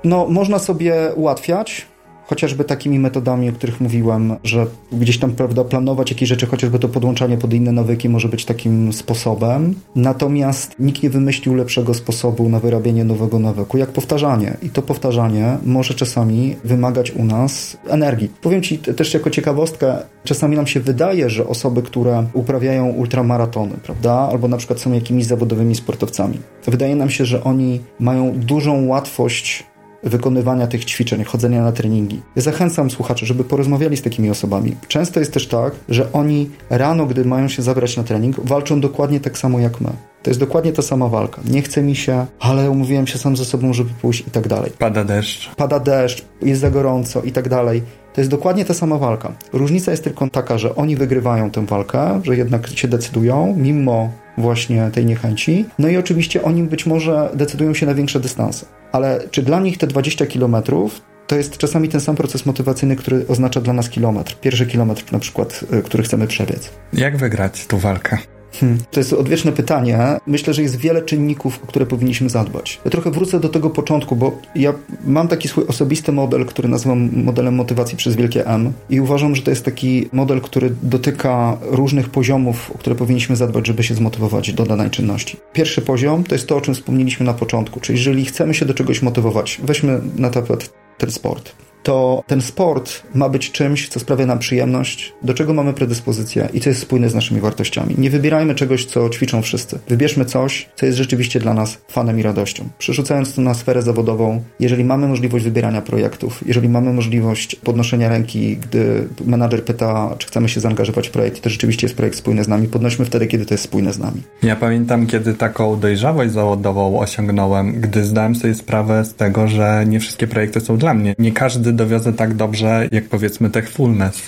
No, 0.03 0.27
można 0.29 0.59
sobie 0.59 0.95
ułatwiać, 1.15 1.87
chociażby 2.29 2.63
takimi 2.63 2.99
metodami, 2.99 3.49
o 3.49 3.53
których 3.53 3.81
mówiłem, 3.81 4.35
że 4.43 4.67
gdzieś 4.91 5.17
tam, 5.17 5.31
prawda, 5.31 5.63
planować 5.63 6.09
jakieś 6.09 6.29
rzeczy, 6.29 6.45
chociażby 6.45 6.79
to 6.79 6.89
podłączanie 6.89 7.37
pod 7.37 7.53
inne 7.53 7.71
nawyki 7.71 8.09
może 8.09 8.29
być 8.29 8.45
takim 8.45 8.93
sposobem. 8.93 9.75
Natomiast 9.95 10.75
nikt 10.79 11.03
nie 11.03 11.09
wymyślił 11.09 11.55
lepszego 11.55 11.93
sposobu 11.93 12.49
na 12.49 12.59
wyrabianie 12.59 13.03
nowego 13.03 13.39
nawyku, 13.39 13.77
jak 13.77 13.89
powtarzanie. 13.89 14.57
I 14.61 14.69
to 14.69 14.81
powtarzanie 14.81 15.57
może 15.65 15.93
czasami 15.93 16.55
wymagać 16.63 17.11
u 17.11 17.25
nas 17.25 17.77
energii. 17.87 18.29
Powiem 18.41 18.61
Ci 18.61 18.77
też 18.77 19.13
jako 19.13 19.29
ciekawostkę, 19.29 19.97
czasami 20.23 20.55
nam 20.55 20.67
się 20.67 20.79
wydaje, 20.79 21.29
że 21.29 21.47
osoby, 21.47 21.81
które 21.81 22.25
uprawiają 22.33 22.89
ultramaratony, 22.89 23.75
prawda, 23.83 24.13
albo 24.13 24.47
na 24.47 24.57
przykład 24.57 24.79
są 24.79 24.93
jakimiś 24.93 25.25
zawodowymi 25.25 25.75
sportowcami, 25.75 26.37
wydaje 26.67 26.95
nam 26.95 27.09
się, 27.09 27.25
że 27.25 27.43
oni 27.43 27.79
mają 27.99 28.31
dużą 28.31 28.87
łatwość 28.87 29.69
wykonywania 30.03 30.67
tych 30.67 30.85
ćwiczeń, 30.85 31.23
chodzenia 31.23 31.63
na 31.63 31.71
treningi. 31.71 32.21
Zachęcam 32.35 32.89
słuchaczy, 32.89 33.25
żeby 33.25 33.43
porozmawiali 33.43 33.97
z 33.97 34.01
takimi 34.01 34.29
osobami. 34.29 34.75
Często 34.87 35.19
jest 35.19 35.33
też 35.33 35.47
tak, 35.47 35.73
że 35.89 36.11
oni 36.11 36.49
rano, 36.69 37.05
gdy 37.05 37.25
mają 37.25 37.47
się 37.47 37.61
zabrać 37.61 37.97
na 37.97 38.03
trening, 38.03 38.39
walczą 38.43 38.81
dokładnie 38.81 39.19
tak 39.19 39.37
samo 39.37 39.59
jak 39.59 39.81
my. 39.81 39.89
To 40.23 40.29
jest 40.29 40.39
dokładnie 40.39 40.73
ta 40.73 40.81
sama 40.81 41.07
walka. 41.07 41.41
Nie 41.45 41.61
chce 41.61 41.81
mi 41.81 41.95
się, 41.95 42.25
ale 42.39 42.69
umówiłem 42.69 43.07
się 43.07 43.17
sam 43.17 43.37
ze 43.37 43.45
sobą, 43.45 43.73
żeby 43.73 43.89
pójść 44.01 44.27
i 44.27 44.31
tak 44.31 44.47
dalej. 44.47 44.71
Pada 44.77 45.03
deszcz. 45.03 45.55
Pada 45.55 45.79
deszcz, 45.79 46.25
jest 46.41 46.61
za 46.61 46.71
gorąco 46.71 47.21
i 47.21 47.31
tak 47.31 47.49
dalej. 47.49 47.81
To 48.13 48.21
jest 48.21 48.31
dokładnie 48.31 48.65
ta 48.65 48.73
sama 48.73 48.97
walka. 48.97 49.33
Różnica 49.53 49.91
jest 49.91 50.03
tylko 50.03 50.29
taka, 50.29 50.57
że 50.57 50.75
oni 50.75 50.95
wygrywają 50.95 51.51
tę 51.51 51.65
walkę, 51.65 52.21
że 52.23 52.37
jednak 52.37 52.67
się 52.67 52.87
decydują, 52.87 53.55
mimo 53.57 54.09
właśnie 54.39 54.89
tej 54.93 55.05
niechęci. 55.05 55.65
No 55.79 55.87
i 55.87 55.97
oczywiście 55.97 56.43
oni 56.43 56.63
być 56.63 56.85
może 56.85 57.29
decydują 57.33 57.73
się 57.73 57.85
na 57.85 57.93
większe 57.93 58.19
dystanse. 58.19 58.65
Ale 58.91 59.21
czy 59.31 59.43
dla 59.43 59.59
nich 59.59 59.77
te 59.77 59.87
20 59.87 60.25
kilometrów 60.25 61.01
to 61.27 61.35
jest 61.35 61.57
czasami 61.57 61.89
ten 61.89 62.01
sam 62.01 62.15
proces 62.15 62.45
motywacyjny, 62.45 62.95
który 62.95 63.25
oznacza 63.27 63.61
dla 63.61 63.73
nas 63.73 63.89
kilometr. 63.89 64.35
Pierwszy 64.41 64.65
kilometr 64.65 65.03
na 65.11 65.19
przykład, 65.19 65.65
y, 65.73 65.83
który 65.83 66.03
chcemy 66.03 66.27
przebiec. 66.27 66.71
Jak 66.93 67.17
wygrać 67.17 67.65
tą 67.65 67.77
walkę? 67.77 68.17
Hmm. 68.53 68.77
To 68.91 68.99
jest 68.99 69.13
odwieczne 69.13 69.51
pytanie. 69.51 69.99
Myślę, 70.27 70.53
że 70.53 70.61
jest 70.61 70.75
wiele 70.75 71.01
czynników, 71.01 71.59
o 71.63 71.67
które 71.67 71.85
powinniśmy 71.85 72.29
zadbać. 72.29 72.81
Ja 72.85 72.91
trochę 72.91 73.11
wrócę 73.11 73.39
do 73.39 73.49
tego 73.49 73.69
początku, 73.69 74.15
bo 74.15 74.37
ja 74.55 74.73
mam 75.05 75.27
taki 75.27 75.47
swój 75.47 75.65
osobisty 75.67 76.11
model, 76.11 76.45
który 76.45 76.67
nazywam 76.67 77.09
modelem 77.23 77.55
motywacji 77.55 77.97
przez 77.97 78.15
wielkie 78.15 78.45
M 78.47 78.73
i 78.89 79.01
uważam, 79.01 79.35
że 79.35 79.41
to 79.41 79.49
jest 79.49 79.65
taki 79.65 80.09
model, 80.11 80.41
który 80.41 80.71
dotyka 80.83 81.57
różnych 81.61 82.09
poziomów, 82.09 82.71
o 82.75 82.77
które 82.77 82.95
powinniśmy 82.95 83.35
zadbać, 83.35 83.67
żeby 83.67 83.83
się 83.83 83.95
zmotywować 83.95 84.53
do 84.53 84.65
danej 84.65 84.89
czynności. 84.89 85.37
Pierwszy 85.53 85.81
poziom 85.81 86.23
to 86.23 86.35
jest 86.35 86.47
to, 86.47 86.57
o 86.57 86.61
czym 86.61 86.73
wspomnieliśmy 86.73 87.25
na 87.25 87.33
początku, 87.33 87.79
czyli 87.79 87.97
jeżeli 87.97 88.25
chcemy 88.25 88.53
się 88.53 88.65
do 88.65 88.73
czegoś 88.73 89.01
motywować, 89.01 89.59
weźmy 89.63 90.01
na 90.15 90.29
tapet 90.29 90.73
ten 90.97 91.11
sport. 91.11 91.51
To 91.83 92.23
ten 92.27 92.41
sport 92.41 93.03
ma 93.15 93.29
być 93.29 93.51
czymś, 93.51 93.89
co 93.89 93.99
sprawia 93.99 94.25
nam 94.25 94.39
przyjemność, 94.39 95.13
do 95.21 95.33
czego 95.33 95.53
mamy 95.53 95.73
predyspozycję 95.73 96.49
i 96.53 96.59
co 96.59 96.69
jest 96.69 96.81
spójne 96.81 97.09
z 97.09 97.15
naszymi 97.15 97.41
wartościami. 97.41 97.95
Nie 97.97 98.09
wybierajmy 98.09 98.55
czegoś, 98.55 98.85
co 98.85 99.09
ćwiczą 99.09 99.41
wszyscy. 99.41 99.79
Wybierzmy 99.87 100.25
coś, 100.25 100.69
co 100.75 100.85
jest 100.85 100.97
rzeczywiście 100.97 101.39
dla 101.39 101.53
nas 101.53 101.77
fanem 101.87 102.19
i 102.19 102.23
radością. 102.23 102.69
Przerzucając 102.77 103.33
to 103.33 103.41
na 103.41 103.53
sferę 103.53 103.81
zawodową, 103.81 104.43
jeżeli 104.59 104.83
mamy 104.83 105.07
możliwość 105.07 105.45
wybierania 105.45 105.81
projektów, 105.81 106.43
jeżeli 106.45 106.69
mamy 106.69 106.93
możliwość 106.93 107.55
podnoszenia 107.55 108.09
ręki, 108.09 108.57
gdy 108.57 109.07
menadżer 109.25 109.63
pyta, 109.65 110.15
czy 110.17 110.27
chcemy 110.27 110.49
się 110.49 110.59
zaangażować 110.59 111.07
w 111.07 111.11
projekt, 111.11 111.41
to 111.41 111.49
rzeczywiście 111.49 111.87
jest 111.87 111.97
projekt 111.97 112.17
spójny 112.17 112.43
z 112.43 112.47
nami, 112.47 112.67
podnośmy 112.67 113.05
wtedy, 113.05 113.27
kiedy 113.27 113.45
to 113.45 113.53
jest 113.53 113.63
spójne 113.63 113.93
z 113.93 113.99
nami. 113.99 114.21
Ja 114.43 114.55
pamiętam, 114.55 115.07
kiedy 115.07 115.33
taką 115.33 115.79
dojrzałość 115.79 116.31
zawodową 116.31 116.99
osiągnąłem, 116.99 117.81
gdy 117.81 118.03
zdałem 118.05 118.35
sobie 118.35 118.55
sprawę 118.55 119.05
z 119.05 119.13
tego, 119.13 119.47
że 119.47 119.85
nie 119.87 119.99
wszystkie 119.99 120.27
projekty 120.27 120.59
są 120.59 120.77
dla 120.77 120.93
mnie. 120.93 121.15
Nie 121.19 121.31
każdy 121.31 121.68
dowiozę 121.73 122.13
tak 122.13 122.33
dobrze, 122.33 122.87
jak 122.91 123.09
powiedzmy 123.09 123.49
Techfulness. 123.49 124.21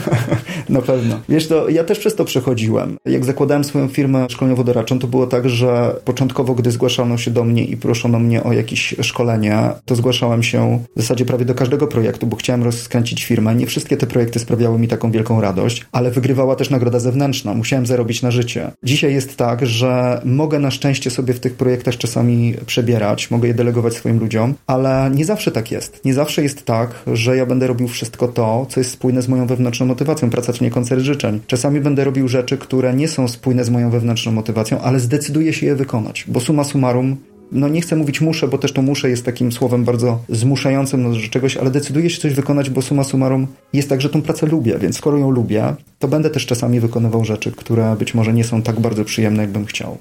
Na 0.68 0.82
pewno. 0.82 1.20
Wiesz, 1.28 1.48
to 1.48 1.68
ja 1.68 1.84
też 1.84 1.98
przez 1.98 2.14
to 2.14 2.24
przechodziłem. 2.24 2.96
Jak 3.04 3.24
zakładałem 3.24 3.64
swoją 3.64 3.88
firmę 3.88 4.26
szkoleniowo-doradczą, 4.30 4.98
to 4.98 5.06
było 5.06 5.26
tak, 5.26 5.48
że 5.48 5.96
początkowo, 6.04 6.54
gdy 6.54 6.70
zgłaszano 6.70 7.18
się 7.18 7.30
do 7.30 7.44
mnie 7.44 7.64
i 7.64 7.76
proszono 7.76 8.18
mnie 8.18 8.44
o 8.44 8.52
jakieś 8.52 8.94
szkolenie, 9.02 9.70
to 9.84 9.96
zgłaszałem 9.96 10.42
się 10.42 10.78
w 10.96 11.00
zasadzie 11.00 11.24
prawie 11.24 11.44
do 11.44 11.54
każdego 11.54 11.86
projektu, 11.86 12.26
bo 12.26 12.36
chciałem 12.36 12.62
rozkręcić 12.62 13.24
firmę. 13.24 13.54
Nie 13.54 13.66
wszystkie 13.66 13.96
te 13.96 14.06
projekty 14.06 14.38
sprawiały 14.38 14.78
mi 14.78 14.88
taką 14.88 15.10
wielką 15.10 15.40
radość, 15.40 15.86
ale 15.92 16.10
wygrywała 16.10 16.56
też 16.56 16.70
nagroda 16.70 16.98
zewnętrzna. 16.98 17.54
Musiałem 17.54 17.86
zarobić 17.86 18.22
na 18.22 18.30
życie. 18.30 18.70
Dzisiaj 18.82 19.14
jest 19.14 19.36
tak, 19.36 19.66
że 19.66 20.20
mogę 20.24 20.58
na 20.58 20.70
szczęście 20.70 21.10
sobie 21.10 21.34
w 21.34 21.40
tych 21.40 21.54
projektach 21.54 21.96
czasami 21.96 22.54
przebierać, 22.66 23.30
mogę 23.30 23.48
je 23.48 23.54
delegować 23.54 23.94
swoim 23.94 24.18
ludziom, 24.18 24.54
ale 24.66 25.10
nie 25.14 25.24
zawsze 25.24 25.50
tak 25.50 25.70
jest. 25.70 26.04
Nie 26.04 26.14
zawsze 26.14 26.42
jest 26.42 26.64
tak, 26.68 27.02
że 27.12 27.36
ja 27.36 27.46
będę 27.46 27.66
robił 27.66 27.88
wszystko 27.88 28.28
to, 28.28 28.66
co 28.68 28.80
jest 28.80 28.90
spójne 28.90 29.22
z 29.22 29.28
moją 29.28 29.46
wewnętrzną 29.46 29.86
motywacją. 29.86 30.30
Praca 30.30 30.52
to 30.52 30.64
nie 30.64 30.70
koncert 30.70 31.02
życzeń. 31.02 31.40
Czasami 31.46 31.80
będę 31.80 32.04
robił 32.04 32.28
rzeczy, 32.28 32.58
które 32.58 32.94
nie 32.94 33.08
są 33.08 33.28
spójne 33.28 33.64
z 33.64 33.70
moją 33.70 33.90
wewnętrzną 33.90 34.32
motywacją, 34.32 34.80
ale 34.80 35.00
zdecyduję 35.00 35.52
się 35.52 35.66
je 35.66 35.74
wykonać, 35.74 36.24
bo 36.28 36.40
suma 36.40 36.64
summarum 36.64 37.16
no 37.52 37.68
nie 37.68 37.80
chcę 37.80 37.96
mówić 37.96 38.20
muszę, 38.20 38.48
bo 38.48 38.58
też 38.58 38.72
to 38.72 38.82
muszę 38.82 39.10
jest 39.10 39.24
takim 39.24 39.52
słowem 39.52 39.84
bardzo 39.84 40.18
zmuszającym 40.28 41.12
do 41.12 41.28
czegoś, 41.30 41.56
ale 41.56 41.70
decyduję 41.70 42.10
się 42.10 42.20
coś 42.20 42.34
wykonać, 42.34 42.70
bo 42.70 42.82
suma 42.82 43.04
summarum 43.04 43.46
jest 43.72 43.88
tak, 43.88 44.00
że 44.00 44.10
tą 44.10 44.22
pracę 44.22 44.46
lubię, 44.46 44.78
więc 44.78 44.96
skoro 44.96 45.18
ją 45.18 45.30
lubię, 45.30 45.74
to 45.98 46.08
będę 46.08 46.30
też 46.30 46.46
czasami 46.46 46.80
wykonywał 46.80 47.24
rzeczy, 47.24 47.52
które 47.52 47.96
być 47.98 48.14
może 48.14 48.32
nie 48.32 48.44
są 48.44 48.62
tak 48.62 48.80
bardzo 48.80 49.04
przyjemne, 49.04 49.42
jakbym 49.42 49.66
chciał. 49.66 49.98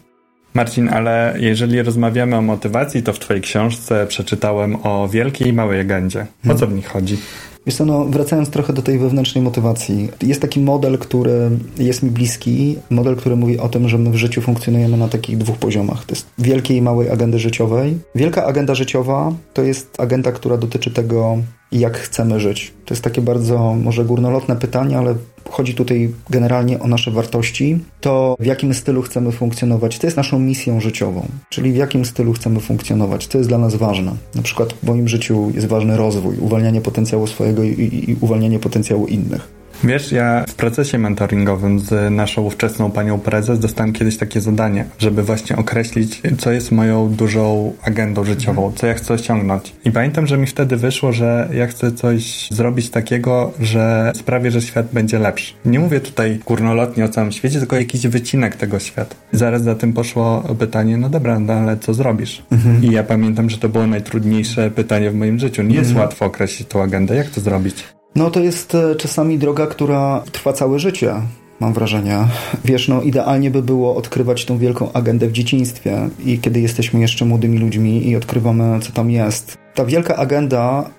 Marcin, 0.58 0.90
ale 0.90 1.36
jeżeli 1.40 1.82
rozmawiamy 1.82 2.36
o 2.36 2.42
motywacji, 2.42 3.04
to 3.04 3.14
w 3.14 3.20
Twojej 3.20 3.42
książce 3.42 4.06
przeczytałem 4.08 4.76
o 4.84 5.08
wielkiej 5.08 5.48
i 5.48 5.54
małej 5.54 5.80
agendzie. 5.80 6.26
O 6.50 6.56
co 6.56 6.68
w 6.68 6.74
nich 6.74 6.88
chodzi? 6.88 7.18
Wiesz 7.66 7.76
co, 7.76 7.86
no, 7.86 8.06
wracając 8.06 8.50
trochę 8.50 8.74
do 8.74 8.82
tej 8.82 9.00
wewnętrznej 9.00 9.44
motywacji. 9.44 10.10
Jest 10.22 10.42
taki 10.42 10.60
model, 10.60 10.98
który 10.98 11.50
jest 11.80 12.04
mi 12.04 12.12
bliski. 12.12 12.76
Model, 12.90 13.16
który 13.16 13.36
mówi 13.36 13.60
o 13.60 13.70
tym, 13.70 13.90
że 13.90 13.98
my 13.98 14.10
w 14.10 14.16
życiu 14.16 14.42
funkcjonujemy 14.42 14.98
na 14.98 15.08
takich 15.08 15.38
dwóch 15.38 15.58
poziomach. 15.58 16.06
To 16.06 16.16
jest 16.16 16.28
wielkiej 16.38 16.78
i 16.78 16.82
małej 16.82 17.10
agendy 17.10 17.40
życiowej. 17.40 17.98
Wielka 18.16 18.46
agenda 18.46 18.76
życiowa 18.76 19.34
to 19.54 19.64
jest 19.64 20.02
agenda, 20.02 20.32
która 20.32 20.58
dotyczy 20.58 20.92
tego, 20.92 21.38
jak 21.72 21.98
chcemy 21.98 22.40
żyć. 22.40 22.74
To 22.86 22.94
jest 22.94 23.04
takie 23.04 23.22
bardzo 23.22 23.76
może 23.84 24.06
górnolotne 24.06 24.56
pytanie, 24.56 24.98
ale 24.98 25.16
chodzi 25.51 25.75
tutaj 25.75 26.13
generalnie 26.30 26.80
o 26.80 26.88
nasze 26.88 27.12
wartości, 27.12 27.80
to 28.01 28.36
w 28.39 28.46
jakim 28.46 28.74
stylu 28.74 29.01
chcemy 29.01 29.32
funkcjonować, 29.32 29.98
co 29.98 30.08
jest 30.08 30.18
naszą 30.18 30.39
misją 30.39 30.80
życiową, 30.80 31.27
czyli 31.50 31.72
w 31.72 31.75
jakim 31.75 32.06
stylu 32.06 32.34
chcemy 32.34 32.60
funkcjonować, 32.60 33.27
co 33.27 33.38
jest 33.38 33.50
dla 33.50 33.58
nas 33.58 33.75
ważne. 33.75 34.16
Na 34.36 34.42
przykład 34.42 34.74
w 34.74 34.84
moim 34.84 35.08
życiu 35.08 35.51
jest 35.56 35.68
ważny 35.68 35.98
rozwój, 35.98 36.38
uwalnianie 36.38 36.82
potencjału 36.82 37.27
swojego 37.27 37.63
i, 37.63 37.70
i, 37.70 38.12
i 38.12 38.16
uwalnianie 38.22 38.60
potencjału 38.60 39.08
innych. 39.08 39.58
Wiesz, 39.84 40.12
ja 40.12 40.46
w 40.50 40.55
procesie 40.55 40.98
mentoringowym 40.98 41.79
z 41.79 42.13
naszą 42.13 42.41
ówczesną 42.41 42.91
panią 42.91 43.19
prezes 43.19 43.60
dostałem 43.60 43.93
kiedyś 43.93 44.17
takie 44.17 44.41
zadanie, 44.41 44.86
żeby 45.00 45.24
właśnie 45.24 45.55
określić, 45.55 46.22
co 46.38 46.51
jest 46.51 46.72
moją 46.72 47.10
dużą 47.10 47.74
agendą 47.84 48.24
życiową, 48.24 48.72
co 48.75 48.88
ja 48.88 48.93
chcę 48.93 49.13
osiągnąć. 49.13 49.74
I 49.86 49.91
pamiętam, 49.91 50.27
że 50.27 50.38
mi 50.38 50.48
wtedy 50.48 50.77
wyszło, 50.77 51.12
że 51.12 51.50
ja 51.53 51.67
chcę 51.67 51.91
coś 51.91 52.48
zrobić 52.51 52.89
takiego, 52.89 53.53
że 53.60 54.12
sprawię, 54.15 54.51
że 54.51 54.62
świat 54.62 54.88
będzie 54.93 55.19
lepszy. 55.19 55.53
Nie 55.65 55.79
mówię 55.79 56.00
tutaj 56.00 56.39
górnolotnie 56.46 57.05
o 57.05 57.10
całym 57.10 57.31
świecie, 57.31 57.60
tylko 57.60 57.75
jakiś 57.75 58.07
wycinek 58.07 58.55
tego 58.55 58.79
świata. 58.79 59.15
Zaraz 59.31 59.63
za 59.63 59.75
tym 59.75 59.93
poszło 59.93 60.43
pytanie, 60.60 60.98
no 60.98 61.10
dobra, 61.10 61.39
no 61.39 61.53
ale 61.53 61.77
co 61.77 61.93
zrobisz? 61.93 62.43
Mhm. 62.51 62.84
I 62.84 62.91
ja 62.91 63.03
pamiętam, 63.03 63.50
że 63.50 63.57
to 63.57 63.69
było 63.69 63.88
najtrudniejsze 63.88 64.72
pytanie 64.72 65.12
w 65.12 65.15
moim 65.15 65.39
życiu. 65.39 65.63
Nie 65.63 65.75
jest 65.75 65.89
mhm. 65.89 66.07
łatwo 66.07 66.25
określić 66.25 66.67
tą 66.67 66.84
agendę. 66.84 67.15
Jak 67.15 67.29
to 67.29 67.41
zrobić? 67.41 67.97
No 68.17 68.31
to 68.31 68.39
jest 68.39 68.75
e, 68.75 68.95
czasami 68.95 69.38
droga, 69.38 69.67
która 69.67 70.24
trwa 70.31 70.53
całe 70.53 70.79
życie. 70.79 71.13
Mam 71.59 71.74
wrażenie. 71.74 72.17
Wiesz, 72.65 72.88
no 72.88 73.01
idealnie 73.01 73.51
by 73.51 73.62
było 73.62 73.95
odkrywać 73.95 74.45
tą 74.45 74.57
wielką 74.57 74.93
agendę 74.93 75.27
w 75.27 75.31
dzieciństwie 75.31 76.09
i 76.25 76.39
kiedy 76.39 76.59
jesteśmy 76.59 77.00
jeszcze 77.00 77.25
młodymi 77.25 77.57
ludźmi 77.57 78.09
i 78.09 78.15
odkrywamy, 78.15 78.79
co 78.79 78.91
tam 78.91 79.12
jest. 79.12 79.57
Ta 79.74 79.86
wielka 79.86 80.15
agenda 80.15 80.89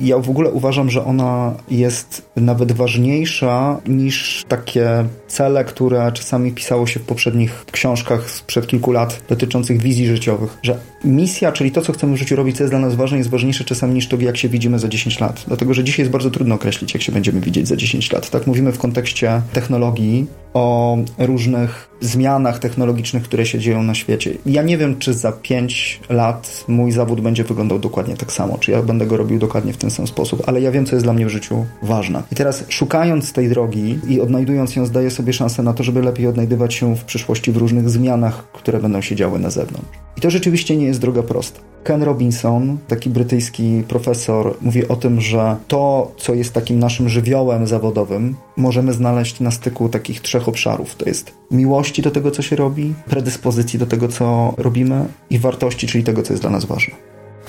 ja 0.00 0.18
w 0.18 0.30
ogóle 0.30 0.50
uważam, 0.50 0.90
że 0.90 1.04
ona 1.04 1.54
jest 1.70 2.30
nawet 2.36 2.72
ważniejsza 2.72 3.80
niż 3.86 4.44
takie 4.48 5.04
cele, 5.28 5.64
które 5.64 6.12
czasami 6.12 6.52
pisało 6.52 6.86
się 6.86 7.00
w 7.00 7.02
poprzednich 7.02 7.64
książkach 7.72 8.30
sprzed 8.30 8.66
kilku 8.66 8.92
lat 8.92 9.22
dotyczących 9.28 9.82
wizji 9.82 10.06
życiowych. 10.06 10.58
Że 10.62 10.78
misja, 11.06 11.52
czyli 11.52 11.70
to, 11.70 11.82
co 11.82 11.92
chcemy 11.92 12.16
w 12.16 12.18
życiu 12.18 12.36
robić, 12.36 12.56
co 12.56 12.62
jest 12.62 12.72
dla 12.72 12.80
nas 12.80 12.94
ważne, 12.94 13.18
jest 13.18 13.30
ważniejsze 13.30 13.64
czasami 13.64 13.94
niż 13.94 14.08
to, 14.08 14.16
jak 14.16 14.36
się 14.36 14.48
widzimy 14.48 14.78
za 14.78 14.88
10 14.88 15.20
lat. 15.20 15.44
Dlatego, 15.46 15.74
że 15.74 15.84
dzisiaj 15.84 16.02
jest 16.02 16.12
bardzo 16.12 16.30
trudno 16.30 16.54
określić, 16.54 16.94
jak 16.94 17.02
się 17.02 17.12
będziemy 17.12 17.40
widzieć 17.40 17.68
za 17.68 17.76
10 17.76 18.12
lat. 18.12 18.30
Tak 18.30 18.46
mówimy 18.46 18.72
w 18.72 18.78
kontekście 18.78 19.42
technologii, 19.52 20.26
o 20.54 20.98
różnych 21.18 21.88
zmianach 22.00 22.58
technologicznych, 22.58 23.22
które 23.22 23.46
się 23.46 23.58
dzieją 23.58 23.82
na 23.82 23.94
świecie. 23.94 24.34
Ja 24.46 24.62
nie 24.62 24.78
wiem, 24.78 24.98
czy 24.98 25.14
za 25.14 25.32
5 25.32 26.00
lat 26.08 26.64
mój 26.68 26.92
zawód 26.92 27.20
będzie 27.20 27.44
wyglądał 27.44 27.78
dokładnie 27.78 28.16
tak 28.16 28.32
samo, 28.32 28.58
czy 28.58 28.70
ja 28.70 28.82
będę 28.82 29.06
go 29.06 29.16
robił 29.16 29.38
dokładnie 29.38 29.72
w 29.72 29.76
ten 29.76 29.90
sam 29.90 30.06
sposób, 30.06 30.42
ale 30.46 30.60
ja 30.60 30.70
wiem, 30.70 30.86
co 30.86 30.96
jest 30.96 31.06
dla 31.06 31.12
mnie 31.12 31.26
w 31.26 31.28
życiu 31.28 31.66
ważne. 31.82 32.22
I 32.32 32.34
teraz 32.34 32.64
szukając 32.68 33.32
tej 33.32 33.48
drogi 33.48 33.98
i 34.08 34.20
odnajdując 34.20 34.76
ją, 34.76 34.86
zdaję 34.86 35.10
sobie 35.10 35.32
szansę 35.32 35.62
na 35.62 35.72
to, 35.72 35.82
żeby 35.82 36.02
lepiej 36.02 36.26
odnajdywać 36.26 36.74
się 36.74 36.96
w 36.96 37.04
przyszłości 37.04 37.52
w 37.52 37.56
różnych 37.56 37.90
zmianach, 37.90 38.52
które 38.52 38.80
będą 38.80 39.00
się 39.00 39.16
działy 39.16 39.38
na 39.38 39.50
zewnątrz. 39.50 39.88
I 40.16 40.20
to 40.20 40.30
rzeczywiście 40.30 40.76
nie 40.76 40.86
jest 40.86 40.95
droga 40.98 41.22
prosta. 41.22 41.60
Ken 41.84 42.02
Robinson, 42.02 42.78
taki 42.88 43.10
brytyjski 43.10 43.82
profesor, 43.88 44.56
mówi 44.60 44.88
o 44.88 44.96
tym, 44.96 45.20
że 45.20 45.56
to, 45.68 46.12
co 46.16 46.34
jest 46.34 46.52
takim 46.52 46.78
naszym 46.78 47.08
żywiołem 47.08 47.66
zawodowym, 47.66 48.36
możemy 48.56 48.92
znaleźć 48.92 49.40
na 49.40 49.50
styku 49.50 49.88
takich 49.88 50.20
trzech 50.20 50.48
obszarów. 50.48 50.94
To 50.94 51.08
jest 51.08 51.32
miłości 51.50 52.02
do 52.02 52.10
tego, 52.10 52.30
co 52.30 52.42
się 52.42 52.56
robi, 52.56 52.94
predyspozycji 53.06 53.78
do 53.78 53.86
tego, 53.86 54.08
co 54.08 54.54
robimy 54.56 55.04
i 55.30 55.38
wartości, 55.38 55.86
czyli 55.86 56.04
tego, 56.04 56.22
co 56.22 56.32
jest 56.32 56.42
dla 56.42 56.50
nas 56.50 56.64
ważne. 56.64 56.94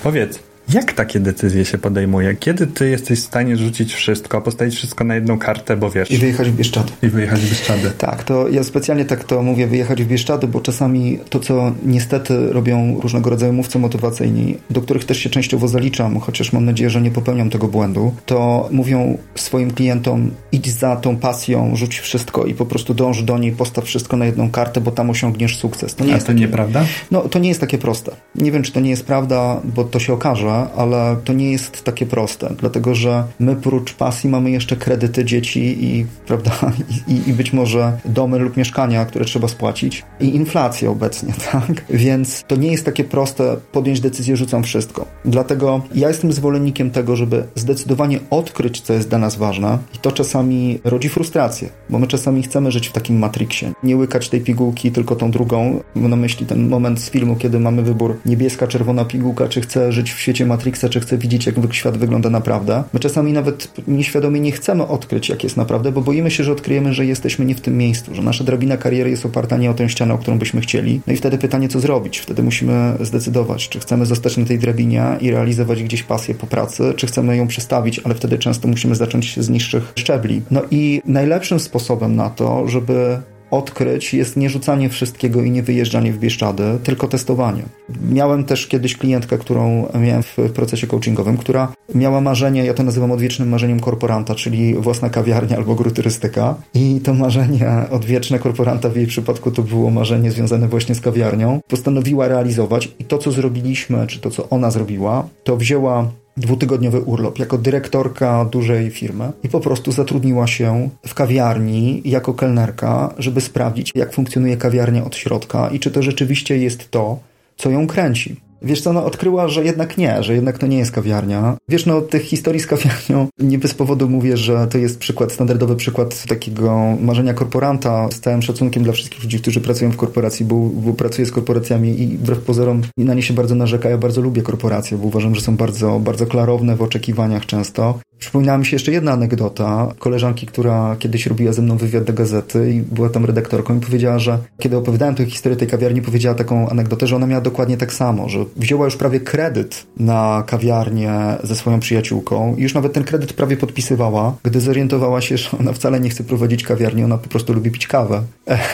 Powiedz, 0.02 0.38
jak 0.68 0.92
takie 0.92 1.20
decyzje 1.20 1.64
się 1.64 1.78
podejmuje? 1.78 2.34
Kiedy 2.34 2.66
ty 2.66 2.88
jesteś 2.88 3.18
w 3.18 3.22
stanie 3.22 3.56
rzucić 3.56 3.94
wszystko, 3.94 4.40
postawić 4.40 4.74
wszystko 4.74 5.04
na 5.04 5.14
jedną 5.14 5.38
kartę, 5.38 5.76
bo 5.76 5.90
wiesz... 5.90 6.10
I 6.10 6.18
wyjechać 6.18 6.50
w 6.50 6.56
Bieszczady. 6.56 6.92
I 7.02 7.08
wyjechać 7.08 7.40
w 7.40 7.50
Bieszczady. 7.50 7.90
Tak, 7.98 8.24
to 8.24 8.48
ja 8.48 8.64
specjalnie 8.64 9.04
tak 9.04 9.24
to 9.24 9.42
mówię, 9.42 9.66
wyjechać 9.66 10.02
w 10.02 10.06
Bieszczady, 10.06 10.46
bo 10.46 10.60
czasami 10.60 11.18
to, 11.30 11.40
co 11.40 11.72
niestety 11.86 12.52
robią 12.52 13.00
różnego 13.00 13.30
rodzaju 13.30 13.52
mówcy 13.52 13.78
motywacyjni, 13.78 14.56
do 14.70 14.80
których 14.80 15.04
też 15.04 15.18
się 15.18 15.30
częściowo 15.30 15.68
zaliczam, 15.68 16.20
chociaż 16.20 16.52
mam 16.52 16.64
nadzieję, 16.64 16.90
że 16.90 17.00
nie 17.00 17.10
popełniam 17.10 17.50
tego 17.50 17.68
błędu, 17.68 18.14
to 18.26 18.68
mówią 18.72 19.18
swoim 19.34 19.70
klientom 19.70 20.30
idź 20.52 20.70
za 20.70 20.96
tą 20.96 21.16
pasją, 21.16 21.76
rzuć 21.76 21.98
wszystko 21.98 22.44
i 22.44 22.54
po 22.54 22.66
prostu 22.66 22.94
dąż 22.94 23.22
do 23.22 23.38
niej, 23.38 23.52
postaw 23.52 23.84
wszystko 23.84 24.16
na 24.16 24.26
jedną 24.26 24.50
kartę, 24.50 24.80
bo 24.80 24.90
tam 24.90 25.10
osiągniesz 25.10 25.56
sukces. 25.56 25.94
To 25.94 26.04
nie 26.04 26.12
A 26.12 26.14
jest 26.14 26.26
to 26.26 26.32
takie, 26.32 26.40
nieprawda? 26.40 26.84
No, 27.10 27.20
to 27.20 27.38
nie 27.38 27.48
jest 27.48 27.60
takie 27.60 27.78
proste. 27.78 28.12
Nie 28.34 28.52
wiem, 28.52 28.62
czy 28.62 28.72
to 28.72 28.80
nie 28.80 28.90
jest 28.90 29.06
prawda, 29.06 29.60
bo 29.64 29.84
to 29.84 29.98
się 29.98 30.12
okaże, 30.12 30.57
ale 30.76 31.16
to 31.24 31.32
nie 31.32 31.52
jest 31.52 31.84
takie 31.84 32.06
proste, 32.06 32.54
dlatego 32.60 32.94
że 32.94 33.24
my 33.40 33.56
prócz 33.56 33.94
pasji 33.94 34.30
mamy 34.30 34.50
jeszcze 34.50 34.76
kredyty 34.76 35.24
dzieci 35.24 35.84
i, 35.84 36.06
prawda, 36.26 36.50
i, 37.08 37.30
i 37.30 37.32
być 37.32 37.52
może 37.52 37.98
domy 38.04 38.38
lub 38.38 38.56
mieszkania, 38.56 39.04
które 39.04 39.24
trzeba 39.24 39.48
spłacić 39.48 40.04
i 40.20 40.36
inflację 40.36 40.90
obecnie, 40.90 41.34
tak? 41.52 41.84
Więc 41.90 42.44
to 42.46 42.56
nie 42.56 42.72
jest 42.72 42.84
takie 42.84 43.04
proste 43.04 43.56
podjąć 43.72 44.00
decyzję, 44.00 44.36
rzucam 44.36 44.62
wszystko. 44.62 45.06
Dlatego 45.24 45.80
ja 45.94 46.08
jestem 46.08 46.32
zwolennikiem 46.32 46.90
tego, 46.90 47.16
żeby 47.16 47.44
zdecydowanie 47.54 48.20
odkryć, 48.30 48.80
co 48.80 48.92
jest 48.92 49.08
dla 49.08 49.18
nas 49.18 49.36
ważne 49.36 49.78
i 49.94 49.98
to 49.98 50.12
czasami 50.12 50.80
rodzi 50.84 51.08
frustrację, 51.08 51.68
bo 51.90 51.98
my 51.98 52.06
czasami 52.06 52.42
chcemy 52.42 52.72
żyć 52.72 52.88
w 52.88 52.92
takim 52.92 53.18
matrixie. 53.18 53.72
Nie 53.82 53.96
łykać 53.96 54.28
tej 54.28 54.40
pigułki, 54.40 54.92
tylko 54.92 55.16
tą 55.16 55.30
drugą. 55.30 55.80
Na 55.94 56.16
myśli 56.16 56.46
ten 56.46 56.68
moment 56.68 57.00
z 57.00 57.10
filmu, 57.10 57.36
kiedy 57.36 57.60
mamy 57.60 57.82
wybór 57.82 58.18
niebieska, 58.26 58.66
czerwona 58.66 59.04
pigułka, 59.04 59.48
czy 59.48 59.60
chcę 59.60 59.92
żyć 59.92 60.12
w 60.12 60.18
świecie 60.18 60.46
Matrixa, 60.48 60.88
czy 60.88 61.00
chcę 61.00 61.18
widzieć, 61.18 61.46
jak 61.46 61.54
świat 61.74 61.98
wygląda 61.98 62.30
naprawdę. 62.30 62.84
My 62.92 63.00
czasami 63.00 63.32
nawet 63.32 63.72
nieświadomie 63.88 64.40
nie 64.40 64.52
chcemy 64.52 64.86
odkryć, 64.86 65.28
jak 65.28 65.44
jest 65.44 65.56
naprawdę, 65.56 65.92
bo 65.92 66.00
boimy 66.00 66.30
się, 66.30 66.44
że 66.44 66.52
odkryjemy, 66.52 66.94
że 66.94 67.06
jesteśmy 67.06 67.44
nie 67.44 67.54
w 67.54 67.60
tym 67.60 67.78
miejscu, 67.78 68.14
że 68.14 68.22
nasza 68.22 68.44
drabina 68.44 68.76
kariery 68.76 69.10
jest 69.10 69.26
oparta 69.26 69.56
nie 69.56 69.70
o 69.70 69.74
tę 69.74 69.88
ścianę, 69.88 70.14
o 70.14 70.18
którą 70.18 70.38
byśmy 70.38 70.60
chcieli. 70.60 71.00
No 71.06 71.12
i 71.12 71.16
wtedy 71.16 71.38
pytanie, 71.38 71.68
co 71.68 71.80
zrobić? 71.80 72.18
Wtedy 72.18 72.42
musimy 72.42 72.96
zdecydować, 73.00 73.68
czy 73.68 73.80
chcemy 73.80 74.06
zostać 74.06 74.36
na 74.36 74.44
tej 74.44 74.58
drabinie 74.58 75.04
i 75.20 75.30
realizować 75.30 75.82
gdzieś 75.82 76.02
pasję 76.02 76.34
po 76.34 76.46
pracy, 76.46 76.94
czy 76.96 77.06
chcemy 77.06 77.36
ją 77.36 77.48
przestawić, 77.48 78.00
ale 78.04 78.14
wtedy 78.14 78.38
często 78.38 78.68
musimy 78.68 78.94
zacząć 78.94 79.40
z 79.40 79.48
niższych 79.48 79.92
szczebli. 79.96 80.42
No 80.50 80.62
i 80.70 81.02
najlepszym 81.04 81.60
sposobem 81.60 82.16
na 82.16 82.30
to, 82.30 82.68
żeby 82.68 83.18
odkryć 83.50 84.14
jest 84.14 84.36
nie 84.36 84.50
rzucanie 84.50 84.88
wszystkiego 84.88 85.42
i 85.42 85.50
nie 85.50 85.62
wyjeżdżanie 85.62 86.12
w 86.12 86.18
Bieszczady, 86.18 86.78
tylko 86.82 87.08
testowanie. 87.08 87.62
Miałem 88.10 88.44
też 88.44 88.66
kiedyś 88.66 88.96
klientkę, 88.96 89.38
którą 89.38 89.88
miałem 90.00 90.22
w 90.22 90.36
procesie 90.54 90.86
coachingowym, 90.86 91.36
która 91.36 91.72
miała 91.94 92.20
marzenie, 92.20 92.64
ja 92.64 92.74
to 92.74 92.82
nazywam 92.82 93.12
odwiecznym 93.12 93.48
marzeniem 93.48 93.80
korporanta, 93.80 94.34
czyli 94.34 94.74
własna 94.74 95.10
kawiarnia 95.10 95.56
albo 95.56 95.74
gruturystyka. 95.74 96.54
I 96.74 97.00
to 97.04 97.14
marzenie 97.14 97.70
odwieczne 97.90 98.38
korporanta 98.38 98.88
w 98.88 98.96
jej 98.96 99.06
przypadku 99.06 99.50
to 99.50 99.62
było 99.62 99.90
marzenie 99.90 100.30
związane 100.30 100.68
właśnie 100.68 100.94
z 100.94 101.00
kawiarnią. 101.00 101.60
Postanowiła 101.68 102.28
realizować 102.28 102.88
i 102.98 103.04
to, 103.04 103.18
co 103.18 103.32
zrobiliśmy, 103.32 104.06
czy 104.06 104.20
to, 104.20 104.30
co 104.30 104.48
ona 104.48 104.70
zrobiła, 104.70 105.28
to 105.44 105.56
wzięła 105.56 106.10
dwutygodniowy 106.38 107.00
urlop 107.00 107.38
jako 107.38 107.58
dyrektorka 107.58 108.44
dużej 108.44 108.90
firmy 108.90 109.32
i 109.42 109.48
po 109.48 109.60
prostu 109.60 109.92
zatrudniła 109.92 110.46
się 110.46 110.90
w 111.06 111.14
kawiarni 111.14 112.02
jako 112.04 112.34
kelnerka, 112.34 113.14
żeby 113.18 113.40
sprawdzić, 113.40 113.92
jak 113.94 114.12
funkcjonuje 114.12 114.56
kawiarnia 114.56 115.04
od 115.04 115.16
środka 115.16 115.68
i 115.68 115.80
czy 115.80 115.90
to 115.90 116.02
rzeczywiście 116.02 116.58
jest 116.58 116.90
to, 116.90 117.18
co 117.56 117.70
ją 117.70 117.86
kręci. 117.86 118.47
Wiesz 118.62 118.80
co, 118.80 118.92
no 118.92 119.04
odkryła, 119.04 119.48
że 119.48 119.64
jednak 119.64 119.98
nie, 119.98 120.22
że 120.22 120.34
jednak 120.34 120.58
to 120.58 120.66
nie 120.66 120.78
jest 120.78 120.92
kawiarnia. 120.92 121.56
Wiesz, 121.68 121.86
no 121.86 122.00
tych 122.00 122.22
historii 122.22 122.60
z 122.60 122.66
kawiarnią 122.66 123.26
nie 123.38 123.58
bez 123.58 123.74
powodu 123.74 124.08
mówię, 124.08 124.36
że 124.36 124.66
to 124.66 124.78
jest 124.78 124.98
przykład, 124.98 125.32
standardowy 125.32 125.76
przykład 125.76 126.26
takiego 126.26 126.96
marzenia 127.00 127.34
korporanta 127.34 128.08
z 128.10 128.20
całym 128.20 128.42
szacunkiem 128.42 128.82
dla 128.82 128.92
wszystkich 128.92 129.22
ludzi, 129.22 129.40
którzy 129.40 129.60
pracują 129.60 129.90
w 129.90 129.96
korporacji, 129.96 130.46
bo, 130.46 130.56
bo 130.56 130.92
pracuję 130.92 131.26
z 131.26 131.32
korporacjami 131.32 132.02
i 132.02 132.06
wbrew 132.06 132.38
pozorom 132.38 132.82
na 132.98 133.14
nie 133.14 133.22
się 133.22 133.34
bardzo 133.34 133.54
narzeka. 133.54 133.88
Ja 133.88 133.98
bardzo 133.98 134.20
lubię 134.20 134.42
korporacje, 134.42 134.98
bo 134.98 135.06
uważam, 135.06 135.34
że 135.34 135.40
są 135.40 135.56
bardzo, 135.56 136.00
bardzo 136.00 136.26
klarowne 136.26 136.76
w 136.76 136.82
oczekiwaniach 136.82 137.46
często. 137.46 137.98
Przypomniała 138.18 138.58
mi 138.58 138.66
się 138.66 138.76
jeszcze 138.76 138.92
jedna 138.92 139.12
anegdota 139.12 139.88
koleżanki, 139.98 140.46
która 140.46 140.96
kiedyś 140.98 141.26
robiła 141.26 141.52
ze 141.52 141.62
mną 141.62 141.76
wywiad 141.76 142.04
do 142.04 142.12
gazety 142.12 142.72
i 142.72 142.80
była 142.80 143.08
tam 143.08 143.24
redaktorką 143.24 143.76
i 143.76 143.80
powiedziała, 143.80 144.18
że 144.18 144.38
kiedy 144.58 144.76
opowiadałem 144.76 145.14
tę 145.14 145.26
historię 145.26 145.56
tej 145.56 145.68
kawiarni, 145.68 146.02
powiedziała 146.02 146.34
taką 146.34 146.68
anegdotę, 146.68 147.06
że 147.06 147.16
ona 147.16 147.26
miała 147.26 147.40
dokładnie 147.40 147.76
tak 147.76 147.92
samo, 147.92 148.28
że 148.28 148.44
wzięła 148.56 148.84
już 148.84 148.96
prawie 148.96 149.20
kredyt 149.20 149.86
na 149.96 150.44
kawiarnię 150.46 151.12
ze 151.42 151.56
swoją 151.56 151.80
przyjaciółką 151.80 152.56
i 152.56 152.62
już 152.62 152.74
nawet 152.74 152.92
ten 152.92 153.04
kredyt 153.04 153.32
prawie 153.32 153.56
podpisywała, 153.56 154.36
gdy 154.42 154.60
zorientowała 154.60 155.20
się, 155.20 155.36
że 155.36 155.50
ona 155.60 155.72
wcale 155.72 156.00
nie 156.00 156.10
chce 156.10 156.24
prowadzić 156.24 156.62
kawiarni, 156.62 157.04
ona 157.04 157.18
po 157.18 157.28
prostu 157.28 157.52
lubi 157.52 157.70
pić 157.70 157.86
kawę. 157.86 158.22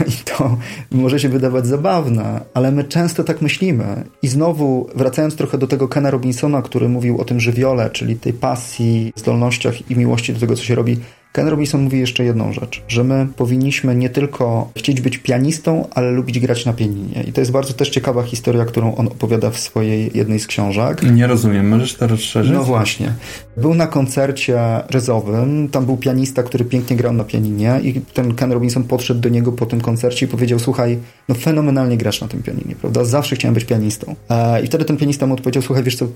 I 0.09 0.25
to 0.25 0.57
może 0.91 1.21
się 1.21 1.29
wydawać 1.29 1.67
zabawne, 1.67 2.41
ale 2.55 2.73
my 2.73 2.85
często 2.85 3.25
tak 3.25 3.43
myślimy. 3.43 4.05
I 4.23 4.29
znowu, 4.29 4.89
wracając 4.95 5.37
trochę 5.37 5.59
do 5.59 5.67
tego 5.67 5.89
Kena 5.89 6.11
Robinsona, 6.11 6.63
który 6.63 6.89
mówił 6.89 7.21
o 7.21 7.25
tym 7.25 7.41
żywiole, 7.41 7.91
czyli 7.91 8.17
tej 8.17 8.33
pasji, 8.33 9.13
zdolnościach 9.35 9.91
i 9.91 9.97
miłości 9.97 10.33
do 10.33 10.41
tego, 10.41 10.57
co 10.57 10.63
się 10.63 10.75
robi, 10.75 10.97
Ken 11.33 11.49
Robinson 11.49 11.83
mówi 11.83 11.99
jeszcze 11.99 12.25
jedną 12.25 12.53
rzecz, 12.53 12.83
że 12.89 13.05
my 13.05 13.27
powinniśmy 13.37 13.95
nie 13.95 14.11
tylko 14.11 14.71
chcieć 14.77 15.01
być 15.01 15.19
pianistą, 15.19 15.89
ale 15.95 16.11
lubić 16.11 16.41
grać 16.41 16.67
na 16.67 16.73
pianinie. 16.73 17.25
I 17.29 17.33
to 17.33 17.41
jest 17.41 17.51
bardzo 17.51 17.73
też 17.73 17.91
ciekawa 17.91 18.23
historia, 18.23 18.65
którą 18.65 18.95
on 18.95 19.07
opowiada 19.07 19.51
w 19.51 19.59
swojej 19.59 20.11
jednej 20.15 20.41
z 20.41 20.47
książek. 20.47 21.03
Nie 21.03 21.27
rozumiem, 21.27 21.69
możesz 21.69 21.95
to 21.95 22.07
rozszerzyć? 22.07 22.53
No 22.53 22.65
właśnie. 22.65 23.13
Był 23.57 23.75
na 23.75 23.87
koncercie 23.87 24.61
jazzowym, 24.95 25.69
tam 25.69 25.87
był 25.87 25.97
pianista, 25.97 26.43
który 26.43 26.65
pięknie 26.65 26.97
grał 26.97 27.13
na 27.13 27.25
pianinie 27.25 27.81
i 27.83 28.01
ten 28.01 28.35
Ken 28.35 28.53
Robinson 28.53 28.85
podszedł 28.85 29.21
do 29.21 29.29
niego 29.29 29.53
po 29.53 29.67
tym 29.67 29.81
koncercie 29.81 30.27
i 30.27 30.29
powiedział, 30.29 30.59
słuchaj, 30.59 30.99
no 31.29 31.35
fenomenalnie 31.35 31.97
grasz 31.97 32.21
na 32.21 32.29
tym 32.29 32.43
pianinie, 32.43 32.75
prawda? 32.81 33.05
Zawsze 33.05 33.37
chciałem 33.37 33.55
być 33.55 33.65
pianistą. 33.65 34.15
E, 34.31 34.63
I 34.63 34.67
wtedy 34.67 34.85
ten 34.85 34.97
pianista 34.97 35.27
mu 35.27 35.35
odpowiedział, 35.35 35.63
słuchaj, 35.63 35.85
wiesz 35.85 35.97
co, 35.97 36.07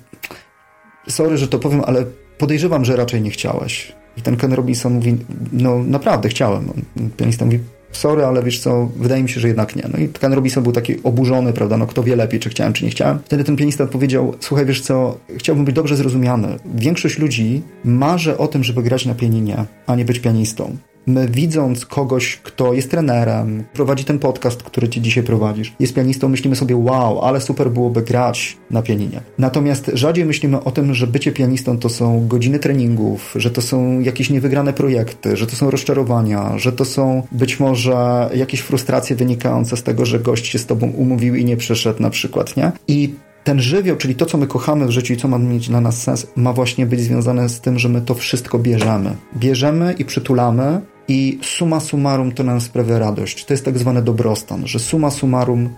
sorry, 1.08 1.38
że 1.38 1.48
to 1.48 1.58
powiem, 1.58 1.82
ale 1.86 2.04
podejrzewam, 2.38 2.84
że 2.84 2.96
raczej 2.96 3.22
nie 3.22 3.30
chciałeś. 3.30 3.92
I 4.16 4.22
ten 4.22 4.36
Ken 4.36 4.52
Robinson 4.52 4.92
mówi, 4.92 5.16
no 5.52 5.84
naprawdę 5.84 6.28
chciałem. 6.28 6.72
Pianista 7.16 7.44
mówi, 7.44 7.58
sorry, 7.92 8.24
ale 8.24 8.42
wiesz 8.42 8.60
co, 8.60 8.88
wydaje 8.96 9.22
mi 9.22 9.28
się, 9.28 9.40
że 9.40 9.48
jednak 9.48 9.76
nie. 9.76 9.82
No 9.92 9.98
i 9.98 10.08
Ken 10.08 10.32
Robinson 10.32 10.62
był 10.62 10.72
taki 10.72 11.02
oburzony, 11.02 11.52
prawda, 11.52 11.76
no 11.76 11.86
kto 11.86 12.02
wie 12.02 12.16
lepiej, 12.16 12.40
czy 12.40 12.50
chciałem, 12.50 12.72
czy 12.72 12.84
nie 12.84 12.90
chciałem. 12.90 13.18
Wtedy 13.24 13.44
ten 13.44 13.56
pianista 13.56 13.84
odpowiedział, 13.84 14.34
słuchaj, 14.40 14.66
wiesz 14.66 14.80
co, 14.80 15.18
chciałbym 15.36 15.64
być 15.64 15.74
dobrze 15.74 15.96
zrozumiany. 15.96 16.58
Większość 16.74 17.18
ludzi 17.18 17.62
marzy 17.84 18.38
o 18.38 18.46
tym, 18.46 18.64
żeby 18.64 18.82
grać 18.82 19.06
na 19.06 19.14
pianinie, 19.14 19.64
a 19.86 19.94
nie 19.94 20.04
być 20.04 20.18
pianistą 20.18 20.76
my 21.08 21.28
widząc 21.28 21.86
kogoś, 21.86 22.36
kto 22.36 22.72
jest 22.72 22.90
trenerem, 22.90 23.64
prowadzi 23.72 24.04
ten 24.04 24.18
podcast, 24.18 24.62
który 24.62 24.88
ci 24.88 25.02
dzisiaj 25.02 25.24
prowadzisz, 25.24 25.74
jest 25.80 25.94
pianistą, 25.94 26.28
myślimy 26.28 26.56
sobie, 26.56 26.76
wow, 26.76 27.20
ale 27.20 27.40
super 27.40 27.70
byłoby 27.70 28.02
grać 28.02 28.56
na 28.70 28.82
pianinie. 28.82 29.20
Natomiast 29.38 29.90
rzadziej 29.94 30.24
myślimy 30.24 30.64
o 30.64 30.70
tym, 30.70 30.94
że 30.94 31.06
bycie 31.06 31.32
pianistą 31.32 31.78
to 31.78 31.88
są 31.88 32.28
godziny 32.28 32.58
treningów, 32.58 33.34
że 33.36 33.50
to 33.50 33.62
są 33.62 34.00
jakieś 34.00 34.30
niewygrane 34.30 34.72
projekty, 34.72 35.36
że 35.36 35.46
to 35.46 35.56
są 35.56 35.70
rozczarowania, 35.70 36.58
że 36.58 36.72
to 36.72 36.84
są 36.84 37.22
być 37.32 37.60
może 37.60 38.30
jakieś 38.34 38.60
frustracje 38.60 39.16
wynikające 39.16 39.76
z 39.76 39.82
tego, 39.82 40.06
że 40.06 40.20
gość 40.20 40.46
się 40.46 40.58
z 40.58 40.66
tobą 40.66 40.90
umówił 40.90 41.34
i 41.34 41.44
nie 41.44 41.56
przyszedł 41.56 42.02
na 42.02 42.10
przykład, 42.10 42.56
nie? 42.56 42.72
I 42.88 43.14
ten 43.44 43.60
żywioł, 43.60 43.96
czyli 43.96 44.14
to, 44.14 44.26
co 44.26 44.38
my 44.38 44.46
kochamy 44.46 44.86
w 44.86 44.90
życiu 44.90 45.14
i 45.14 45.16
co 45.16 45.28
ma 45.28 45.38
mieć 45.38 45.68
dla 45.68 45.80
nas 45.80 46.02
sens, 46.02 46.26
ma 46.36 46.52
właśnie 46.52 46.86
być 46.86 47.00
związane 47.00 47.48
z 47.48 47.60
tym, 47.60 47.78
że 47.78 47.88
my 47.88 48.00
to 48.00 48.14
wszystko 48.14 48.58
bierzemy. 48.58 49.16
Bierzemy 49.36 49.94
i 49.98 50.04
przytulamy 50.04 50.80
i 51.08 51.38
suma 51.42 51.80
summarum 51.80 52.32
to 52.32 52.42
nam 52.42 52.60
sprawia 52.60 52.98
radość. 52.98 53.44
To 53.44 53.52
jest 53.52 53.64
tak 53.64 53.78
zwany 53.78 54.02
dobrostan, 54.02 54.66
że 54.66 54.78
suma 54.78 55.10
summarum 55.10 55.68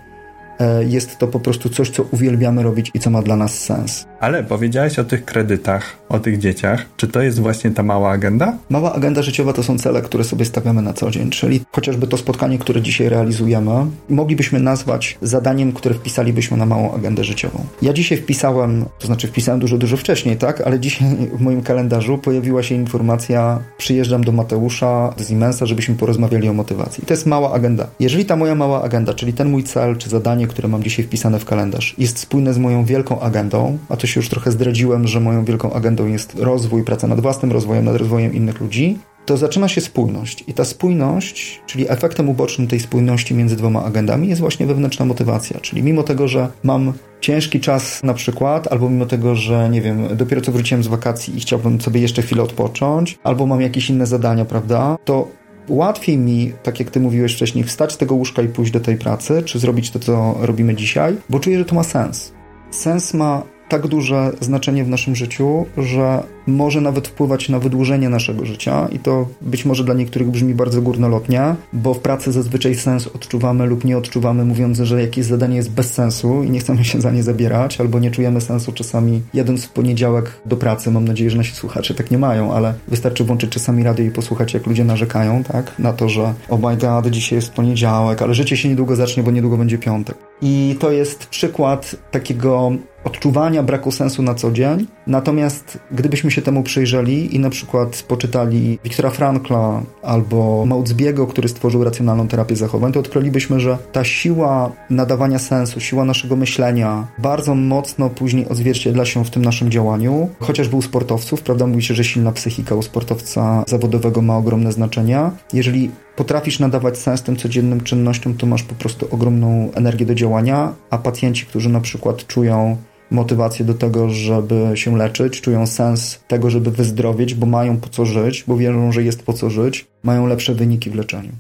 e, 0.59 0.85
jest 0.85 1.19
to 1.19 1.29
po 1.29 1.41
prostu 1.41 1.69
coś, 1.69 1.91
co 1.91 2.03
uwielbiamy 2.03 2.63
robić 2.63 2.91
i 2.95 2.99
co 2.99 3.11
ma 3.11 3.23
dla 3.23 3.37
nas 3.37 3.59
sens. 3.59 4.07
Ale 4.21 4.45
powiedziałeś 4.45 4.99
o 4.99 5.05
tych 5.05 5.25
kredytach, 5.25 5.97
o 6.09 6.19
tych 6.19 6.39
dzieciach. 6.39 6.87
Czy 6.97 7.09
to 7.09 7.23
jest 7.23 7.41
właśnie 7.41 7.71
ta 7.71 7.83
mała 7.83 8.11
agenda? 8.11 8.57
Mała 8.71 8.95
agenda 8.95 9.23
życiowa 9.23 9.53
to 9.53 9.63
są 9.63 9.79
cele, 9.79 10.03
które 10.03 10.25
sobie 10.25 10.45
stawiamy 10.45 10.83
na 10.83 10.93
co 10.93 11.11
dzień, 11.11 11.31
czyli 11.31 11.61
chociażby 11.73 12.07
to 12.07 12.17
spotkanie, 12.17 12.59
które 12.59 12.83
dzisiaj 12.83 13.09
realizujemy, 13.09 13.71
moglibyśmy 14.09 14.61
nazwać 14.61 15.19
zadaniem, 15.23 15.73
które 15.73 15.95
wpisalibyśmy 15.95 16.57
na 16.57 16.67
małą 16.67 16.95
agendę 16.95 17.25
życiową. 17.25 17.65
Ja 17.83 17.93
dzisiaj 17.93 18.19
wpisałem, 18.19 18.85
to 18.99 19.07
znaczy 19.07 19.29
wpisałem 19.29 19.61
dużo, 19.61 19.79
dużo 19.79 19.97
wcześniej, 19.97 20.37
tak, 20.37 20.61
ale 20.61 20.81
dzisiaj 20.81 21.09
w 21.33 21.41
moim 21.41 21.63
kalendarzu 21.63 22.19
pojawiła 22.19 22.63
się 22.63 22.75
informacja, 22.75 23.59
przyjeżdżam 23.79 24.25
do 24.25 24.33
Mateusza 24.33 25.15
z 25.17 25.31
Imensa, 25.31 25.67
żebyśmy 25.67 25.95
porozmawiali 25.95 26.49
o 26.49 26.53
motywacji. 26.53 27.05
To 27.07 27.15
jest 27.15 27.27
mała 27.27 27.53
agenda. 27.53 27.87
Jeżeli 28.01 28.25
ta 28.25 28.37
moja 28.37 28.55
mała 28.55 28.83
agenda, 28.83 29.15
czyli 29.15 29.33
ten 29.33 29.51
mój 29.51 29.65
cel, 29.65 29.97
czy 29.97 30.11
zadanie, 30.11 30.47
które 30.47 30.69
mam 30.69 30.83
dzisiaj 30.83 31.05
wpisane 31.05 31.39
w 31.39 31.45
kalendarz, 31.45 31.95
jest 31.99 32.19
spójne 32.19 32.55
z 32.55 32.59
moją 32.59 32.85
wielką 32.85 33.21
agendą, 33.21 33.79
a 33.89 33.97
to 33.97 34.10
już 34.17 34.29
trochę 34.29 34.51
zdradziłem, 34.51 35.07
że 35.07 35.21
moją 35.21 35.45
wielką 35.45 35.73
agendą 35.73 36.07
jest 36.07 36.35
rozwój, 36.39 36.85
praca 36.85 37.07
nad 37.07 37.21
własnym 37.21 37.53
rozwojem, 37.53 37.85
nad 37.85 37.97
rozwojem 37.97 38.35
innych 38.35 38.61
ludzi, 38.61 38.99
to 39.27 39.37
zaczyna 39.37 39.69
się 39.69 39.81
spójność. 39.81 40.45
I 40.47 40.55
ta 40.55 40.65
spójność, 40.65 41.63
czyli 41.67 41.91
efektem 41.91 42.29
ubocznym 42.29 42.69
tej 42.69 42.81
spójności 42.81 43.35
między 43.35 43.57
dwoma 43.57 43.85
agendami 43.85 44.29
jest 44.29 44.41
właśnie 44.41 44.67
wewnętrzna 44.67 45.05
motywacja. 45.05 45.61
Czyli 45.61 45.83
mimo 45.83 46.03
tego, 46.03 46.29
że 46.29 46.49
mam 46.63 46.93
ciężki 47.21 47.61
czas 47.61 48.03
na 48.03 48.15
przykład, 48.15 48.73
albo 48.73 48.91
mimo 48.91 49.07
tego, 49.07 49.35
że 49.35 49.69
nie 49.69 49.81
wiem, 49.81 50.17
dopiero 50.17 50.41
co 50.41 50.53
wróciłem 50.53 50.83
z 50.83 50.87
wakacji 50.87 51.37
i 51.37 51.41
chciałbym 51.41 51.81
sobie 51.81 52.01
jeszcze 52.01 52.23
chwilę 52.23 52.43
odpocząć, 52.43 53.19
albo 53.23 53.47
mam 53.47 53.61
jakieś 53.61 53.91
inne 53.91 54.07
zadania, 54.07 54.45
prawda, 54.45 54.97
to 55.05 55.29
łatwiej 55.69 56.19
mi, 56.19 56.53
tak 56.63 56.81
jak 56.81 56.91
ty 56.91 57.01
mówiłeś 57.01 57.35
wcześniej, 57.35 57.65
wstać 57.65 57.93
z 57.93 57.97
tego 57.97 58.15
łóżka 58.15 58.43
i 58.43 58.49
pójść 58.49 58.73
do 58.73 58.81
tej 58.81 58.97
pracy, 58.97 59.43
czy 59.45 59.59
zrobić 59.59 59.91
to, 59.91 59.99
co 59.99 60.35
robimy 60.41 60.75
dzisiaj, 60.75 61.17
bo 61.29 61.41
czuję, 61.41 61.59
że 61.59 61.65
to 61.65 61.75
ma 61.75 61.83
sens. 61.83 62.33
Sens 62.71 63.15
ma 63.15 63.43
tak 63.71 63.87
duże 63.87 64.33
znaczenie 64.41 64.85
w 64.85 64.89
naszym 64.89 65.17
życiu, 65.17 65.67
że 65.77 66.23
może 66.47 66.81
nawet 66.81 67.09
wpływać 67.09 67.49
na 67.49 67.59
wydłużenie 67.59 68.09
naszego 68.09 68.47
życia 68.47 68.89
i 68.93 68.99
to 68.99 69.27
być 69.41 69.65
może 69.65 69.85
dla 69.85 69.95
niektórych 69.95 70.31
brzmi 70.31 70.55
bardzo 70.55 70.83
górnolotnie, 70.83 71.55
bo 71.73 71.95
w 71.95 71.99
pracy 71.99 72.33
zazwyczaj 72.33 72.75
sens 72.75 73.07
odczuwamy 73.07 73.67
lub 73.67 73.85
nie 73.85 73.99
odczuwamy, 73.99 74.45
mówiąc, 74.45 74.79
że 74.79 75.03
jakieś 75.03 75.25
zadanie 75.25 75.57
jest 75.57 75.71
bez 75.71 75.93
sensu 75.93 76.43
i 76.43 76.51
nie 76.51 76.61
chcemy 76.61 76.85
się 76.85 77.01
za 77.01 77.11
nie 77.11 77.23
zabierać, 77.23 77.81
albo 77.81 77.99
nie 77.99 78.11
czujemy 78.11 78.41
sensu 78.41 78.73
czasami 78.73 79.23
jadąc 79.35 79.65
w 79.65 79.71
poniedziałek 79.71 80.41
do 80.47 80.57
pracy. 80.57 80.91
Mam 80.91 81.05
nadzieję, 81.05 81.31
że 81.31 81.37
nasi 81.37 81.55
słuchacze 81.55 81.95
tak 81.95 82.11
nie 82.11 82.19
mają, 82.19 82.53
ale 82.53 82.75
wystarczy 82.89 83.25
włączyć 83.25 83.51
czasami 83.51 83.83
radio 83.83 84.05
i 84.05 84.11
posłuchać, 84.11 84.55
jak 84.55 84.67
ludzie 84.67 84.85
narzekają, 84.85 85.45
tak? 85.45 85.79
Na 85.79 85.93
to, 85.93 86.09
że 86.09 86.35
oh 86.49 86.69
my 86.69 86.77
god, 86.77 87.07
dzisiaj 87.07 87.37
jest 87.37 87.53
poniedziałek, 87.53 88.23
ale 88.23 88.35
życie 88.35 88.57
się 88.57 88.69
niedługo 88.69 88.97
zacznie, 88.97 89.23
bo 89.23 89.31
niedługo 89.31 89.57
będzie 89.57 89.79
piątek. 89.79 90.17
I 90.43 90.77
to 90.81 90.91
jest 90.91 91.27
przykład 91.27 91.97
takiego 92.11 92.73
odczuwania 93.05 93.63
braku 93.63 93.93
sensu 93.93 94.23
na 94.23 94.35
co 94.35 94.51
dzień, 94.51 94.87
Natomiast 95.11 95.79
gdybyśmy 95.91 96.31
się 96.31 96.43
temu 96.43 96.63
przyjrzeli 96.63 97.37
i 97.37 97.39
na 97.39 97.51
przykład 97.51 98.05
poczytali 98.09 98.79
Wiktora 98.85 99.11
Frankla 99.11 99.83
albo 100.03 100.67
Mautzbiego, 100.67 101.27
który 101.27 101.49
stworzył 101.49 101.85
racjonalną 101.85 102.29
terapię 102.29 102.57
zachowań, 102.57 102.93
to 102.93 103.01
odkrylibyśmy, 103.01 103.61
że 103.61 103.79
ta 103.93 104.05
siła 104.05 104.73
nadawania 104.91 105.39
sensu, 105.39 105.81
siła 105.81 106.05
naszego 106.05 106.37
myślenia 106.37 107.07
bardzo 107.19 107.55
mocno 107.55 108.11
później 108.11 108.49
odzwierciedla 108.49 109.05
się 109.05 109.25
w 109.25 109.31
tym 109.31 109.45
naszym 109.45 109.71
działaniu. 109.71 110.29
Chociażby 110.41 110.77
u 110.77 110.83
sportowców, 110.83 111.43
prawda, 111.43 111.67
mówi 111.67 111.83
się, 111.83 111.95
że 111.95 112.05
silna 112.05 112.33
psychika 112.33 112.75
u 112.75 112.83
sportowca 112.83 113.65
zawodowego 113.67 114.23
ma 114.23 114.37
ogromne 114.37 114.73
znaczenie. 114.73 115.31
Jeżeli 115.53 115.91
potrafisz 116.17 116.59
nadawać 116.59 116.99
sens 116.99 117.23
tym 117.23 117.37
codziennym 117.37 117.81
czynnościom, 117.81 118.35
to 118.35 118.47
masz 118.47 118.63
po 118.63 118.75
prostu 118.75 119.09
ogromną 119.11 119.71
energię 119.75 120.07
do 120.07 120.15
działania, 120.15 120.75
a 120.91 120.99
pacjenci, 120.99 121.47
którzy 121.47 121.69
na 121.69 121.81
przykład 121.81 122.27
czują 122.27 122.77
motywację 123.11 123.65
do 123.65 123.75
tego, 123.75 124.09
żeby 124.09 124.71
się 124.75 124.97
leczyć, 124.97 125.41
czują 125.41 125.67
sens 125.67 126.21
tego, 126.29 126.51
żeby 126.51 126.71
wyzdrowieć, 126.71 127.35
bo 127.35 127.47
mają 127.47 127.77
po 127.77 127.89
co 127.89 128.05
żyć, 128.05 128.45
bo 128.47 128.57
wierzą, 128.57 128.93
że 128.93 129.03
jest 129.03 129.23
po 129.23 129.33
co 129.33 129.51
żyć, 129.51 129.87
mają 130.03 130.27
lepsze 130.27 130.55
wyniki 130.55 130.91
w 130.91 130.95
leczeniu. 130.95 131.33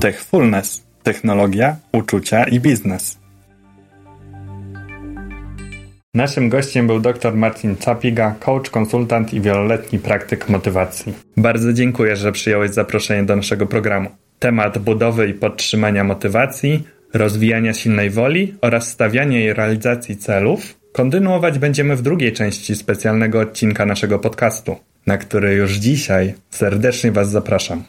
Techfulness. 0.00 0.84
Technologia, 1.02 1.76
uczucia 1.92 2.44
i 2.44 2.60
biznes. 2.60 3.23
Naszym 6.14 6.48
gościem 6.48 6.86
był 6.86 7.00
dr 7.00 7.34
Marcin 7.34 7.76
Czapiga, 7.76 8.34
coach, 8.40 8.70
konsultant 8.70 9.34
i 9.34 9.40
wieloletni 9.40 9.98
praktyk 9.98 10.48
motywacji. 10.48 11.14
Bardzo 11.36 11.72
dziękuję, 11.72 12.16
że 12.16 12.32
przyjąłeś 12.32 12.70
zaproszenie 12.70 13.24
do 13.24 13.36
naszego 13.36 13.66
programu. 13.66 14.10
Temat 14.38 14.78
budowy 14.78 15.28
i 15.28 15.34
podtrzymania 15.34 16.04
motywacji, 16.04 16.82
rozwijania 17.14 17.74
silnej 17.74 18.10
woli 18.10 18.54
oraz 18.60 18.88
stawiania 18.88 19.44
i 19.44 19.52
realizacji 19.52 20.16
celów 20.16 20.74
kontynuować 20.92 21.58
będziemy 21.58 21.96
w 21.96 22.02
drugiej 22.02 22.32
części 22.32 22.76
specjalnego 22.76 23.40
odcinka 23.40 23.86
naszego 23.86 24.18
podcastu, 24.18 24.76
na 25.06 25.18
który 25.18 25.54
już 25.54 25.72
dzisiaj 25.72 26.34
serdecznie 26.50 27.12
Was 27.12 27.30
zapraszam. 27.30 27.82